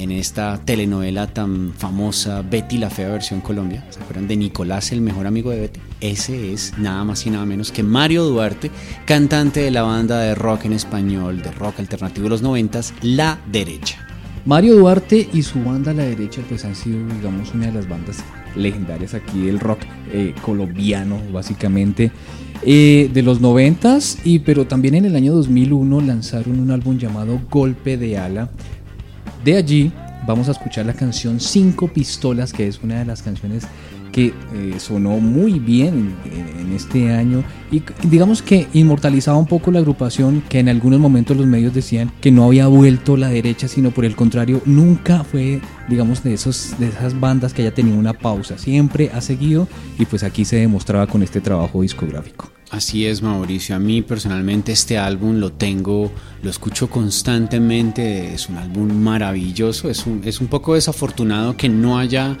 en 0.00 0.12
esta 0.12 0.58
telenovela 0.64 1.26
tan 1.26 1.74
famosa 1.76 2.40
Betty 2.42 2.78
la 2.78 2.88
Fea 2.88 3.10
versión 3.10 3.42
Colombia. 3.42 3.84
¿Se 3.90 4.00
acuerdan 4.00 4.28
de 4.28 4.36
Nicolás, 4.36 4.92
el 4.92 5.02
mejor 5.02 5.26
amigo 5.26 5.50
de 5.50 5.60
Betty? 5.60 5.80
Ese 6.00 6.54
es 6.54 6.72
nada 6.78 7.04
más 7.04 7.26
y 7.26 7.30
nada 7.30 7.44
menos 7.44 7.70
que 7.70 7.82
Mario 7.82 8.24
Duarte, 8.24 8.70
cantante 9.04 9.60
de 9.60 9.70
la 9.70 9.82
banda 9.82 10.18
de 10.20 10.34
rock 10.34 10.64
en 10.64 10.72
español, 10.72 11.42
de 11.42 11.50
rock 11.50 11.80
alternativo 11.80 12.24
de 12.24 12.30
los 12.30 12.40
noventas, 12.40 12.94
La 13.02 13.38
Derecha. 13.52 13.98
Mario 14.46 14.76
Duarte 14.76 15.28
y 15.34 15.42
su 15.42 15.62
banda 15.62 15.92
La 15.92 16.04
Derecha 16.04 16.40
pues 16.48 16.64
han 16.64 16.74
sido 16.74 16.98
digamos 17.16 17.52
una 17.52 17.66
de 17.66 17.72
las 17.72 17.86
bandas 17.86 18.24
legendarias 18.56 19.12
aquí 19.12 19.42
del 19.42 19.60
rock 19.60 19.80
eh, 20.12 20.34
colombiano 20.40 21.20
básicamente 21.30 22.10
eh, 22.62 23.10
de 23.12 23.22
los 23.22 23.40
noventas 23.40 24.18
y 24.24 24.38
pero 24.40 24.66
también 24.66 24.94
en 24.94 25.04
el 25.04 25.14
año 25.14 25.34
2001 25.34 26.00
lanzaron 26.00 26.58
un 26.58 26.70
álbum 26.70 26.98
llamado 26.98 27.38
Golpe 27.50 27.98
de 27.98 28.16
Ala 28.16 28.50
de 29.44 29.56
allí 29.56 29.92
vamos 30.26 30.48
a 30.48 30.52
escuchar 30.52 30.86
la 30.86 30.94
canción 30.94 31.40
Cinco 31.40 31.88
Pistolas, 31.88 32.52
que 32.52 32.66
es 32.66 32.80
una 32.82 32.98
de 32.98 33.04
las 33.04 33.22
canciones 33.22 33.66
que 34.12 34.34
eh, 34.54 34.74
sonó 34.78 35.18
muy 35.18 35.58
bien 35.58 36.16
en, 36.24 36.66
en 36.66 36.72
este 36.72 37.12
año 37.12 37.44
y 37.70 37.82
digamos 38.02 38.42
que 38.42 38.66
inmortalizaba 38.72 39.38
un 39.38 39.46
poco 39.46 39.70
la 39.70 39.78
agrupación 39.78 40.42
que 40.48 40.58
en 40.58 40.68
algunos 40.68 40.98
momentos 40.98 41.36
los 41.36 41.46
medios 41.46 41.72
decían 41.72 42.10
que 42.20 42.32
no 42.32 42.44
había 42.44 42.66
vuelto 42.66 43.16
la 43.16 43.28
derecha, 43.28 43.68
sino 43.68 43.92
por 43.92 44.04
el 44.04 44.16
contrario, 44.16 44.60
nunca 44.66 45.22
fue 45.22 45.60
digamos 45.88 46.22
de 46.24 46.34
esos 46.34 46.74
de 46.78 46.88
esas 46.88 47.18
bandas 47.18 47.54
que 47.54 47.62
haya 47.62 47.74
tenido 47.74 47.96
una 47.96 48.12
pausa, 48.12 48.58
siempre 48.58 49.10
ha 49.14 49.20
seguido 49.20 49.68
y 49.98 50.06
pues 50.06 50.24
aquí 50.24 50.44
se 50.44 50.56
demostraba 50.56 51.06
con 51.06 51.22
este 51.22 51.40
trabajo 51.40 51.82
discográfico. 51.82 52.49
Así 52.70 53.04
es, 53.04 53.20
Mauricio. 53.20 53.74
A 53.74 53.80
mí 53.80 54.00
personalmente 54.00 54.70
este 54.70 54.96
álbum 54.96 55.40
lo 55.40 55.50
tengo, 55.50 56.12
lo 56.40 56.50
escucho 56.50 56.88
constantemente. 56.88 58.32
Es 58.32 58.48
un 58.48 58.58
álbum 58.58 58.92
maravilloso. 58.92 59.90
Es 59.90 60.06
un, 60.06 60.22
es 60.24 60.40
un 60.40 60.46
poco 60.46 60.74
desafortunado 60.74 61.56
que 61.56 61.68
no 61.68 61.98
haya 61.98 62.36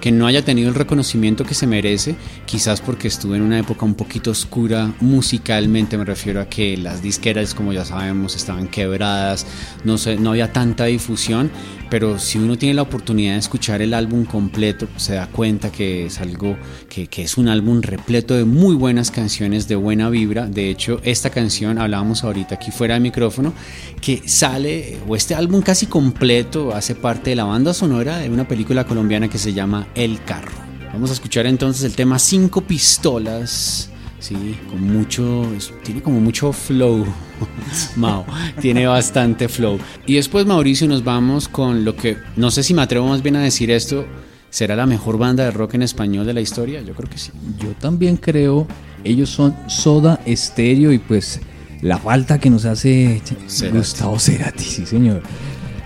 que 0.00 0.10
no 0.10 0.26
haya 0.26 0.44
tenido 0.44 0.68
el 0.68 0.74
reconocimiento 0.74 1.44
que 1.44 1.54
se 1.54 1.66
merece, 1.66 2.16
quizás 2.46 2.80
porque 2.80 3.08
estuve 3.08 3.36
en 3.36 3.42
una 3.42 3.58
época 3.58 3.84
un 3.84 3.94
poquito 3.94 4.30
oscura 4.30 4.92
musicalmente, 5.00 5.98
me 5.98 6.04
refiero 6.04 6.40
a 6.40 6.48
que 6.48 6.76
las 6.76 7.02
disqueras, 7.02 7.54
como 7.54 7.72
ya 7.72 7.84
sabemos, 7.84 8.34
estaban 8.34 8.68
quebradas, 8.68 9.46
no, 9.84 9.98
sé, 9.98 10.16
no 10.16 10.30
había 10.30 10.52
tanta 10.52 10.86
difusión, 10.86 11.50
pero 11.90 12.18
si 12.18 12.38
uno 12.38 12.56
tiene 12.56 12.74
la 12.74 12.82
oportunidad 12.82 13.32
de 13.32 13.40
escuchar 13.40 13.82
el 13.82 13.92
álbum 13.92 14.24
completo, 14.24 14.88
se 14.96 15.14
da 15.14 15.26
cuenta 15.26 15.72
que 15.72 16.06
es 16.06 16.20
algo, 16.20 16.56
que, 16.88 17.08
que 17.08 17.22
es 17.22 17.36
un 17.36 17.48
álbum 17.48 17.82
repleto 17.82 18.34
de 18.34 18.44
muy 18.44 18.76
buenas 18.76 19.10
canciones, 19.10 19.66
de 19.68 19.74
buena 19.74 20.08
vibra. 20.08 20.46
De 20.46 20.70
hecho, 20.70 21.00
esta 21.04 21.30
canción, 21.30 21.78
hablábamos 21.78 22.22
ahorita 22.22 22.54
aquí 22.54 22.70
fuera 22.70 22.94
de 22.94 23.00
micrófono, 23.00 23.52
que 24.00 24.22
sale, 24.26 24.98
o 25.08 25.16
este 25.16 25.34
álbum 25.34 25.60
casi 25.60 25.86
completo, 25.86 26.74
hace 26.74 26.94
parte 26.94 27.30
de 27.30 27.36
la 27.36 27.44
banda 27.44 27.74
sonora 27.74 28.18
de 28.18 28.30
una 28.30 28.46
película 28.46 28.84
colombiana 28.84 29.28
que 29.28 29.38
se 29.38 29.52
llama 29.52 29.88
El 29.94 30.22
Carro. 30.24 30.52
Vamos 30.92 31.10
a 31.10 31.14
escuchar 31.14 31.46
entonces 31.46 31.84
el 31.84 31.94
tema 31.94 32.18
Cinco 32.18 32.62
Pistolas. 32.62 33.90
Sí, 34.30 34.56
con 34.70 34.80
mucho. 34.80 35.44
Tiene 35.82 36.02
como 36.02 36.20
mucho 36.20 36.52
flow. 36.52 37.04
Mao, 37.96 38.24
tiene 38.60 38.86
bastante 38.86 39.48
flow. 39.48 39.76
Y 40.06 40.14
después, 40.14 40.46
Mauricio, 40.46 40.86
nos 40.86 41.02
vamos 41.02 41.48
con 41.48 41.84
lo 41.84 41.96
que. 41.96 42.16
No 42.36 42.52
sé 42.52 42.62
si 42.62 42.72
me 42.72 42.82
atrevo 42.82 43.08
más 43.08 43.24
bien 43.24 43.34
a 43.34 43.42
decir 43.42 43.72
esto. 43.72 44.06
¿Será 44.48 44.76
la 44.76 44.86
mejor 44.86 45.18
banda 45.18 45.44
de 45.44 45.50
rock 45.50 45.74
en 45.74 45.82
español 45.82 46.26
de 46.26 46.34
la 46.34 46.40
historia? 46.40 46.80
Yo 46.80 46.94
creo 46.94 47.10
que 47.10 47.18
sí. 47.18 47.32
Yo 47.58 47.70
también 47.80 48.16
creo. 48.16 48.68
Ellos 49.02 49.30
son 49.30 49.56
Soda 49.66 50.20
Stereo 50.28 50.92
y 50.92 50.98
pues 50.98 51.40
la 51.82 51.98
falta 51.98 52.38
que 52.38 52.50
nos 52.50 52.66
hace 52.66 53.20
Cerati. 53.48 53.78
Gustavo 53.78 54.16
Cerati, 54.20 54.62
sí 54.62 54.86
señor. 54.86 55.22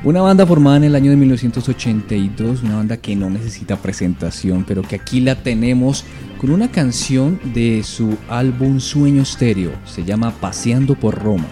Una 0.05 0.21
banda 0.21 0.45
formada 0.45 0.77
en 0.77 0.85
el 0.85 0.97
año 0.97 1.11
de 1.11 1.17
1982, 1.17 2.63
una 2.63 2.77
banda 2.77 2.99
que 2.99 3.17
no 3.17 3.31
necesita 3.31 3.77
presentación, 3.77 4.63
pero 4.69 4.83
que 4.83 4.97
aquí 4.97 5.21
la 5.21 5.35
tenemos 5.37 6.05
con 6.39 6.51
una 6.51 6.71
canción 6.71 7.41
de 7.55 7.83
su 7.85 8.19
álbum 8.29 8.81
Sueño 8.81 9.25
Stereo, 9.25 9.73
se 9.87 10.05
llama 10.05 10.31
Paseando 10.43 10.95
por 10.95 11.15
Roma. 11.15 11.49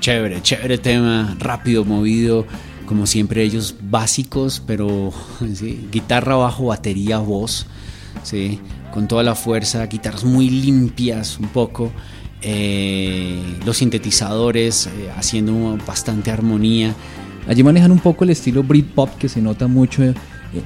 Chévere, 0.00 0.40
chévere 0.40 0.78
tema, 0.78 1.36
rápido, 1.38 1.84
movido, 1.84 2.46
como 2.86 3.04
siempre 3.06 3.42
ellos 3.42 3.74
básicos, 3.82 4.62
pero 4.66 5.12
guitarra, 5.92 6.36
bajo, 6.36 6.68
batería, 6.68 7.18
voz, 7.18 7.66
sí, 8.22 8.58
con 8.90 9.06
toda 9.06 9.22
la 9.22 9.34
fuerza, 9.34 9.84
guitarras 9.84 10.24
muy 10.24 10.48
limpias 10.48 11.38
un 11.38 11.48
poco, 11.48 11.92
eh, 12.40 13.38
los 13.66 13.76
sintetizadores 13.76 14.86
eh, 14.86 15.10
haciendo 15.14 15.78
bastante 15.86 16.30
armonía. 16.30 16.94
Allí 17.48 17.62
manejan 17.62 17.92
un 17.92 17.98
poco 17.98 18.24
el 18.24 18.30
estilo 18.30 18.62
Britpop 18.62 19.10
que 19.18 19.28
se 19.28 19.40
nota 19.40 19.66
mucho 19.66 20.02
eh, 20.02 20.14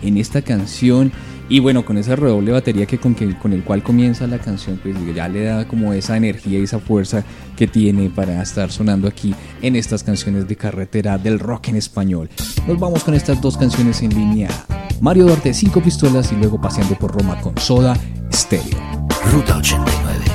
en 0.02 0.16
esta 0.18 0.42
canción. 0.42 1.12
Y 1.48 1.60
bueno, 1.60 1.84
con 1.84 1.96
ese 1.96 2.16
redoble 2.16 2.50
batería 2.50 2.86
que 2.86 2.98
con, 2.98 3.14
que 3.14 3.38
con 3.38 3.52
el 3.52 3.62
cual 3.62 3.82
comienza 3.82 4.26
la 4.26 4.38
canción, 4.38 4.80
pues 4.82 4.96
ya 5.14 5.28
le 5.28 5.44
da 5.44 5.68
como 5.68 5.92
esa 5.92 6.16
energía 6.16 6.58
y 6.58 6.64
esa 6.64 6.80
fuerza 6.80 7.24
que 7.56 7.68
tiene 7.68 8.10
para 8.10 8.42
estar 8.42 8.72
sonando 8.72 9.06
aquí 9.06 9.32
en 9.62 9.76
estas 9.76 10.02
canciones 10.02 10.48
de 10.48 10.56
carretera 10.56 11.18
del 11.18 11.38
rock 11.38 11.68
en 11.68 11.76
español. 11.76 12.28
Nos 12.66 12.80
vamos 12.80 13.04
con 13.04 13.14
estas 13.14 13.40
dos 13.40 13.56
canciones 13.56 14.02
en 14.02 14.10
línea. 14.10 14.48
Mario 15.00 15.26
Duarte, 15.26 15.54
Cinco 15.54 15.80
Pistolas 15.80 16.32
y 16.32 16.36
luego 16.36 16.60
Paseando 16.60 16.96
por 16.98 17.12
Roma 17.12 17.40
con 17.40 17.56
Soda 17.58 17.96
Stereo. 18.32 19.06
Ruta 19.30 19.58
89. 19.58 20.25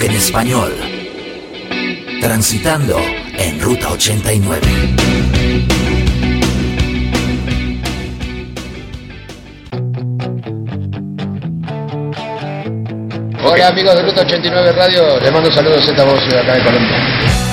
En 0.00 0.12
español. 0.12 0.72
Transitando 2.20 2.96
en 3.36 3.60
Ruta 3.60 3.90
89. 3.90 4.60
Hola 13.44 13.68
amigos 13.68 13.94
de 13.94 14.02
Ruta 14.02 14.20
89 14.22 14.72
Radio, 14.72 15.20
les 15.20 15.32
mando 15.32 15.50
saludos 15.50 15.86
a 15.86 15.90
esta 15.90 16.04
voz 16.04 16.28
de 16.28 16.38
acá 16.38 16.54
de 16.54 16.64
Colombia. 16.64 17.47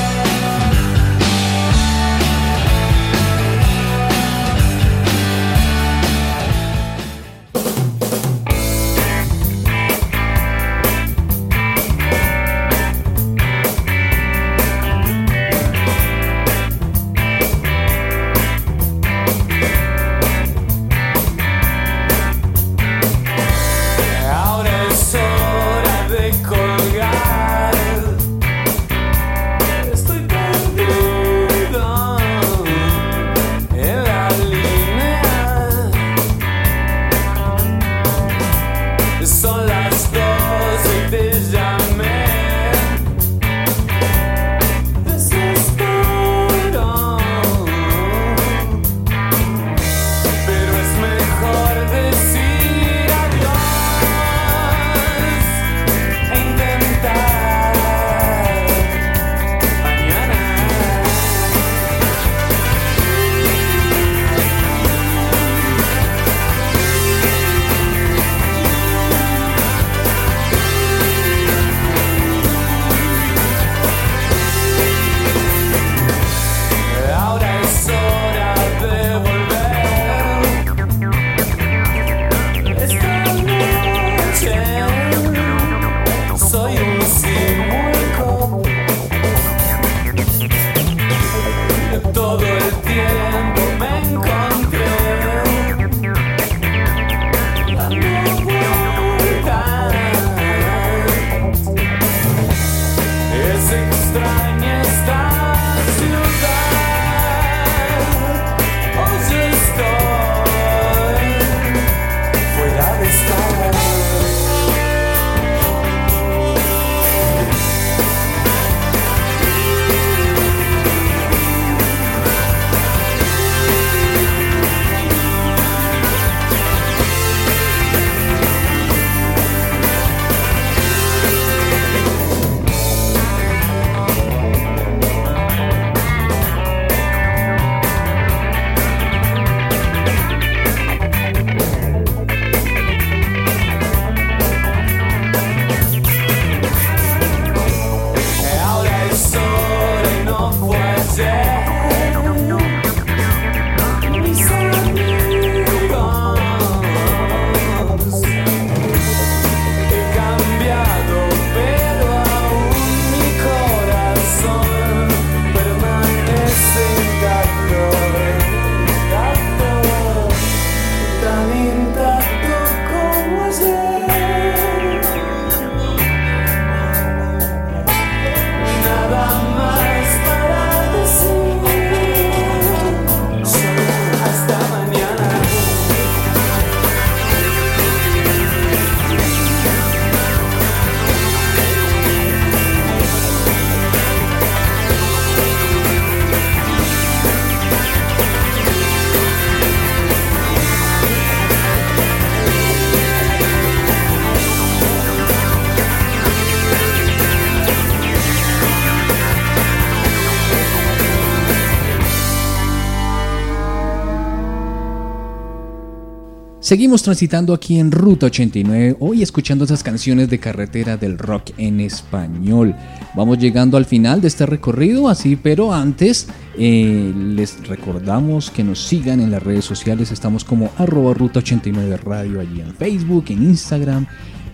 Seguimos 216.66 217.04
transitando 217.04 217.54
aquí 217.54 217.78
en 217.78 217.92
Ruta 217.92 218.26
89, 218.26 218.98
hoy 219.00 219.22
escuchando 219.22 219.66
esas 219.66 219.84
canciones 219.84 220.32
de 220.32 220.40
carretera 220.40 220.98
del 220.98 221.20
rock 221.20 221.52
en 221.60 221.80
español. 221.80 222.76
Vamos 223.16 223.38
llegando 223.38 223.78
al 223.78 223.86
final 223.86 224.20
de 224.20 224.30
este 224.30 224.48
recorrido, 224.48 225.08
así, 225.08 225.36
pero 225.36 225.72
antes 225.72 226.28
eh, 226.58 227.14
les 227.16 227.68
recordamos 227.68 228.50
que 228.50 228.64
nos 228.64 228.84
sigan 228.84 229.20
en 229.20 229.30
las 229.30 229.44
redes 229.44 229.64
sociales, 229.64 230.12
estamos 230.12 230.44
como 230.44 230.72
arroba 230.80 231.14
Ruta 231.14 231.38
89 231.38 231.98
Radio 231.98 232.40
allí 232.40 232.62
en 232.62 232.74
Facebook, 232.74 233.26
en 233.28 233.44
Instagram, 233.44 234.08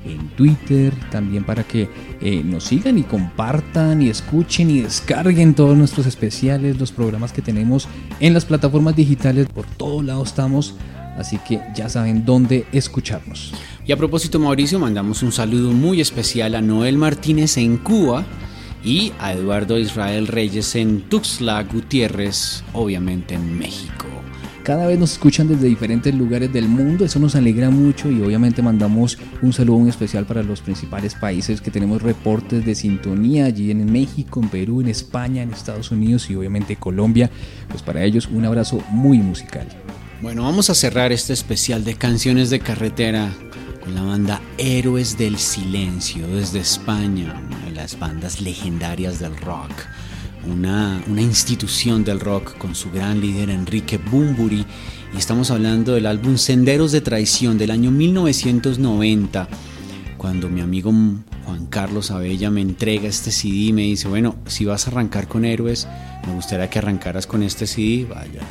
en 0.03 0.27
Twitter, 0.35 0.93
también 1.11 1.45
para 1.45 1.63
que 1.63 1.87
eh, 2.19 2.43
nos 2.43 2.65
sigan 2.65 2.97
y 2.97 3.03
compartan 3.03 4.01
y 4.01 4.09
escuchen 4.09 4.69
y 4.69 4.81
descarguen 4.81 5.53
todos 5.53 5.77
nuestros 5.77 6.05
especiales, 6.07 6.77
los 6.77 6.91
programas 6.91 7.31
que 7.31 7.41
tenemos 7.41 7.87
en 8.19 8.33
las 8.33 8.43
plataformas 8.43 8.97
digitales, 8.97 9.47
por 9.47 9.65
todos 9.65 10.03
lados 10.03 10.27
estamos, 10.27 10.75
así 11.21 11.37
que 11.37 11.61
ya 11.73 11.89
saben 11.89 12.25
dónde 12.25 12.65
escucharnos. 12.71 13.53
Y 13.85 13.91
a 13.91 13.97
propósito, 13.97 14.39
Mauricio, 14.39 14.77
mandamos 14.79 15.23
un 15.23 15.31
saludo 15.31 15.71
muy 15.71 16.01
especial 16.01 16.55
a 16.55 16.61
Noel 16.61 16.97
Martínez 16.97 17.57
en 17.57 17.77
Cuba 17.77 18.25
y 18.83 19.13
a 19.19 19.33
Eduardo 19.33 19.77
Israel 19.77 20.27
Reyes 20.27 20.75
en 20.75 21.01
Tuxtla 21.01 21.63
Gutiérrez, 21.63 22.63
obviamente 22.73 23.35
en 23.35 23.57
México. 23.57 24.05
Cada 24.63 24.85
vez 24.85 24.99
nos 24.99 25.13
escuchan 25.13 25.47
desde 25.47 25.67
diferentes 25.67 26.13
lugares 26.13 26.53
del 26.53 26.67
mundo, 26.67 27.03
eso 27.03 27.17
nos 27.17 27.35
alegra 27.35 27.71
mucho 27.71 28.11
y 28.11 28.21
obviamente 28.21 28.61
mandamos 28.61 29.17
un 29.41 29.53
saludo 29.53 29.79
muy 29.79 29.89
especial 29.89 30.25
para 30.25 30.43
los 30.43 30.61
principales 30.61 31.15
países 31.15 31.61
que 31.61 31.71
tenemos 31.71 32.03
reportes 32.03 32.63
de 32.63 32.75
sintonía 32.75 33.45
allí 33.45 33.71
en 33.71 33.91
México, 33.91 34.39
en 34.39 34.49
Perú, 34.49 34.81
en 34.81 34.89
España, 34.89 35.41
en 35.41 35.51
Estados 35.51 35.89
Unidos 35.89 36.29
y 36.29 36.35
obviamente 36.35 36.75
Colombia. 36.75 37.31
Pues 37.69 37.81
para 37.81 38.03
ellos 38.03 38.27
un 38.31 38.45
abrazo 38.45 38.83
muy 38.91 39.17
musical. 39.17 39.67
Bueno, 40.21 40.43
vamos 40.43 40.69
a 40.69 40.75
cerrar 40.75 41.11
este 41.11 41.33
especial 41.33 41.83
de 41.83 41.95
canciones 41.95 42.51
de 42.51 42.59
carretera 42.59 43.33
con 43.83 43.95
la 43.95 44.03
banda 44.03 44.39
Héroes 44.59 45.17
del 45.17 45.39
Silencio 45.39 46.27
desde 46.27 46.59
España, 46.59 47.41
una 47.47 47.57
de 47.65 47.71
las 47.71 47.97
bandas 47.97 48.39
legendarias 48.39 49.17
del 49.17 49.35
rock. 49.35 49.71
Una, 50.45 51.03
una 51.07 51.23
institución 51.23 52.03
del 52.03 52.19
rock 52.19 52.55
con 52.59 52.75
su 52.75 52.91
gran 52.91 53.19
líder 53.19 53.49
Enrique 53.49 53.97
Bumburi. 53.97 54.63
Y 55.11 55.17
estamos 55.17 55.49
hablando 55.49 55.93
del 55.93 56.05
álbum 56.05 56.37
Senderos 56.37 56.91
de 56.91 57.01
Traición 57.01 57.57
del 57.57 57.71
año 57.71 57.89
1990 57.89 59.47
cuando 60.17 60.49
mi 60.49 60.61
amigo 60.61 60.93
Juan 61.45 61.65
Carlos 61.65 62.11
Abella 62.11 62.51
me 62.51 62.61
entrega 62.61 63.07
este 63.07 63.31
CD 63.31 63.55
y 63.55 63.73
me 63.73 63.81
dice, 63.81 64.07
bueno, 64.07 64.35
si 64.45 64.65
vas 64.65 64.85
a 64.85 64.91
arrancar 64.91 65.27
con 65.27 65.45
Héroes, 65.45 65.87
me 66.27 66.35
gustaría 66.35 66.69
que 66.69 66.77
arrancaras 66.77 67.25
con 67.25 67.41
este 67.41 67.65
CD. 67.65 68.05
Vaya, 68.05 68.41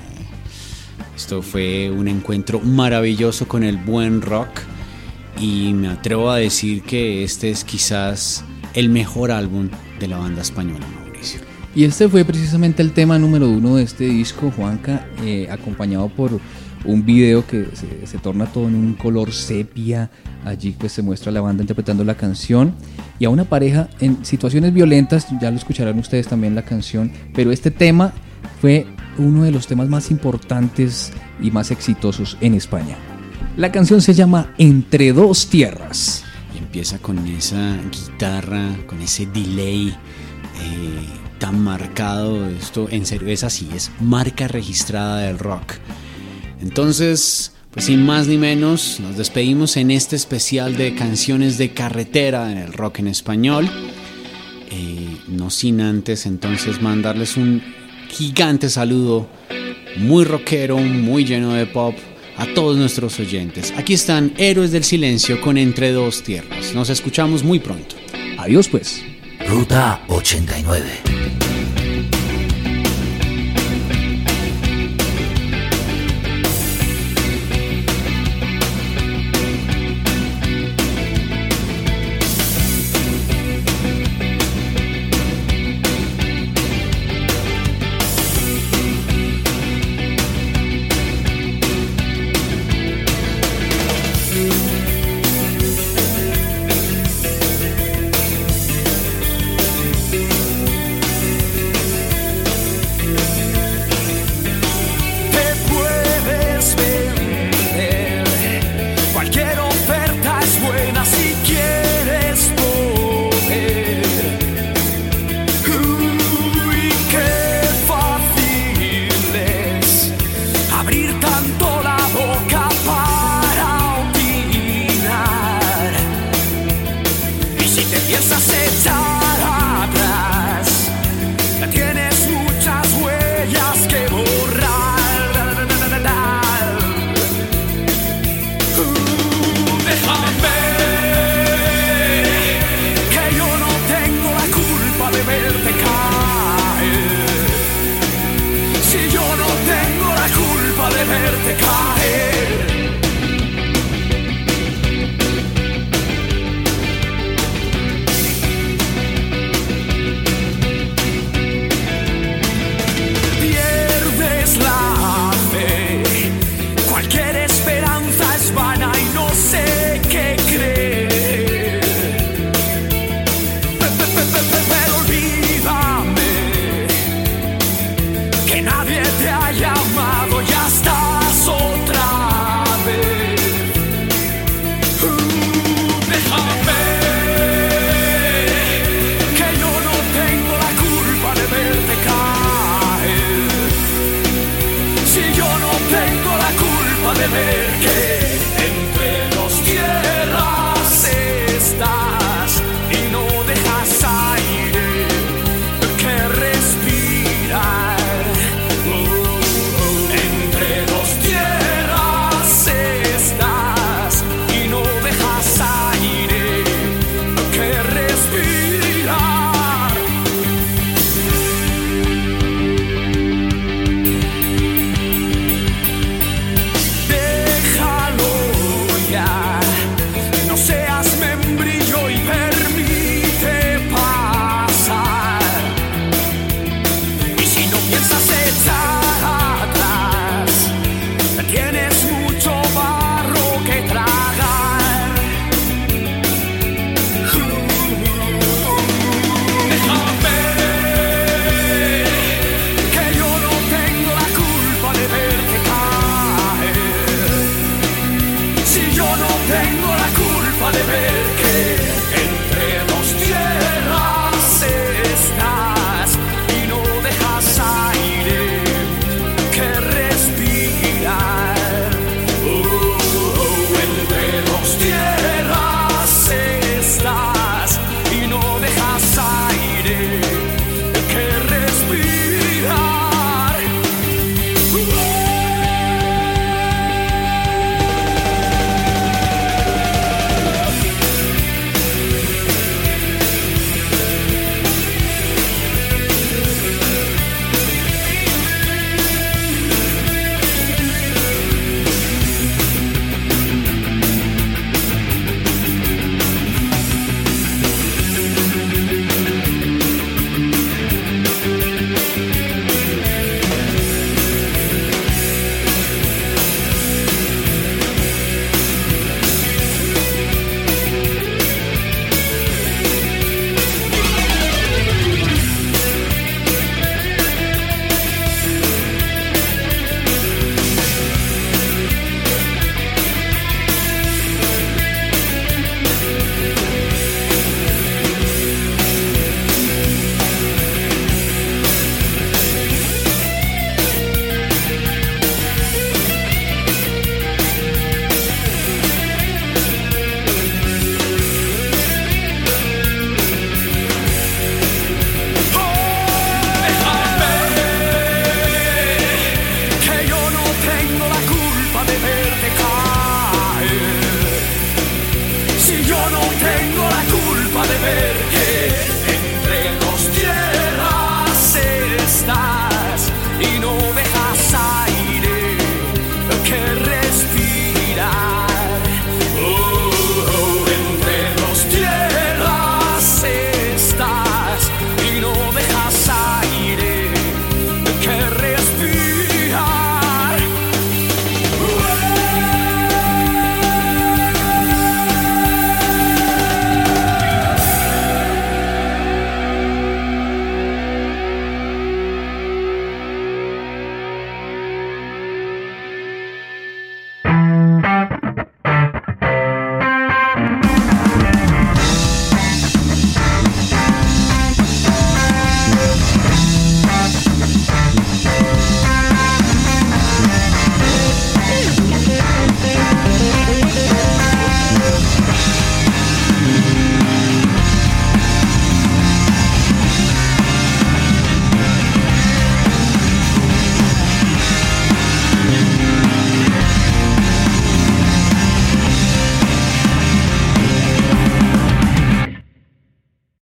esto 1.17 1.43
fue 1.43 1.91
un 1.91 2.09
encuentro 2.09 2.61
maravilloso 2.61 3.47
con 3.47 3.63
el 3.63 3.77
buen 3.77 4.23
rock 4.23 4.49
y 5.41 5.73
me 5.73 5.89
atrevo 5.89 6.31
a 6.31 6.37
decir 6.37 6.83
que 6.83 7.25
este 7.25 7.51
es 7.51 7.65
quizás 7.65 8.45
el 8.75 8.89
mejor 8.89 9.31
álbum 9.31 9.69
de 9.99 10.09
la 10.09 10.19
banda 10.19 10.43
española, 10.43 10.87
Mauricio. 10.95 11.41
Y 11.75 11.85
este 11.85 12.09
fue 12.09 12.25
precisamente 12.25 12.83
el 12.83 12.93
tema 12.93 13.19
número 13.19 13.49
uno 13.49 13.77
de 13.77 13.85
este 13.85 14.05
disco, 14.05 14.51
Juanca, 14.51 15.07
eh, 15.23 15.49
acompañado 15.51 16.09
por 16.09 16.41
un 16.85 17.05
video 17.05 17.47
que 17.47 17.67
se, 17.75 18.07
se, 18.07 18.19
torna 18.19 18.47
todo 18.47 18.69
en 18.69 18.75
un 18.75 18.95
color 18.95 19.33
sepia. 19.33 20.11
Allí 20.45 20.75
pues 20.79 20.93
se 20.93 21.03
muestra 21.03 21.31
a 21.31 21.35
la 21.35 21.41
banda 21.41 21.63
interpretando 21.63 22.03
la 22.05 22.17
canción 22.17 22.75
y 23.19 23.27
a 23.27 23.31
una 23.31 23.45
pareja 23.45 23.89
en 24.01 24.25
situaciones 24.25 24.73
violentas, 24.73 25.27
ya 25.41 25.51
lo 25.51 25.59
escucharán 25.59 25.99
ustedes 25.99 26.27
también 26.27 26.55
la 26.55 26.63
canción, 26.63 27.13
pero 27.35 27.53
este 27.53 27.71
tema 27.71 28.13
fue 28.61 28.87
uno 29.19 29.43
de 29.43 29.51
los 29.51 29.67
temas 29.67 29.89
más 29.89 30.11
importantes 30.11 31.13
y 31.41 31.51
más 31.51 31.71
exitosos 31.71 32.37
en 32.41 32.55
España. 32.55 32.97
La 33.57 33.73
canción 33.73 34.01
se 34.01 34.15
llama 34.15 34.55
Entre 34.59 35.13
dos 35.13 35.49
tierras. 35.49 36.25
Y 36.55 36.59
empieza 36.59 36.99
con 36.99 37.27
esa 37.27 37.77
guitarra, 37.91 38.77
con 38.87 39.01
ese 39.01 39.27
delay 39.27 39.89
eh, 39.89 41.07
tan 41.39 41.61
marcado. 41.61 42.49
Esto 42.49 42.89
en 42.91 43.07
serio 43.07 43.29
es 43.29 43.45
así, 43.45 43.69
es 43.75 43.91
marca 44.01 44.49
registrada 44.49 45.19
del 45.19 45.39
rock. 45.39 45.75
Entonces, 46.63 47.53
pues 47.71 47.87
sin 47.87 48.05
más 48.05 48.27
ni 48.27 48.37
menos, 48.37 49.01
nos 49.01 49.17
despedimos 49.17 49.77
en 49.77 49.91
este 49.91 50.17
especial 50.17 50.77
de 50.77 50.95
canciones 50.95 51.59
de 51.59 51.73
carretera 51.73 52.51
en 52.53 52.59
el 52.59 52.73
rock 52.73 53.01
en 53.01 53.09
español. 53.09 53.69
Eh, 54.71 55.17
no 55.29 55.51
sin 55.51 55.81
antes 55.81 56.27
entonces 56.27 56.81
mandarles 56.81 57.37
un 57.37 57.63
gigante 58.11 58.69
saludo, 58.69 59.29
muy 59.97 60.25
rockero, 60.25 60.79
muy 60.79 61.25
lleno 61.25 61.55
de 61.55 61.67
pop, 61.67 61.95
a 62.37 62.47
todos 62.55 62.77
nuestros 62.77 63.19
oyentes. 63.21 63.73
Aquí 63.77 63.95
están 63.95 64.33
Héroes 64.37 64.73
del 64.73 64.85
Silencio 64.85 65.41
con 65.41 65.59
Entre 65.59 65.93
Dos 65.93 66.23
Tierras. 66.23 66.75
Nos 66.75 66.91
escuchamos 66.91 67.43
muy 67.43 67.59
pronto. 67.59 67.97
Adiós 68.39 68.69
pues. 68.69 69.03
Ruta 69.47 70.03
89. 70.09 71.50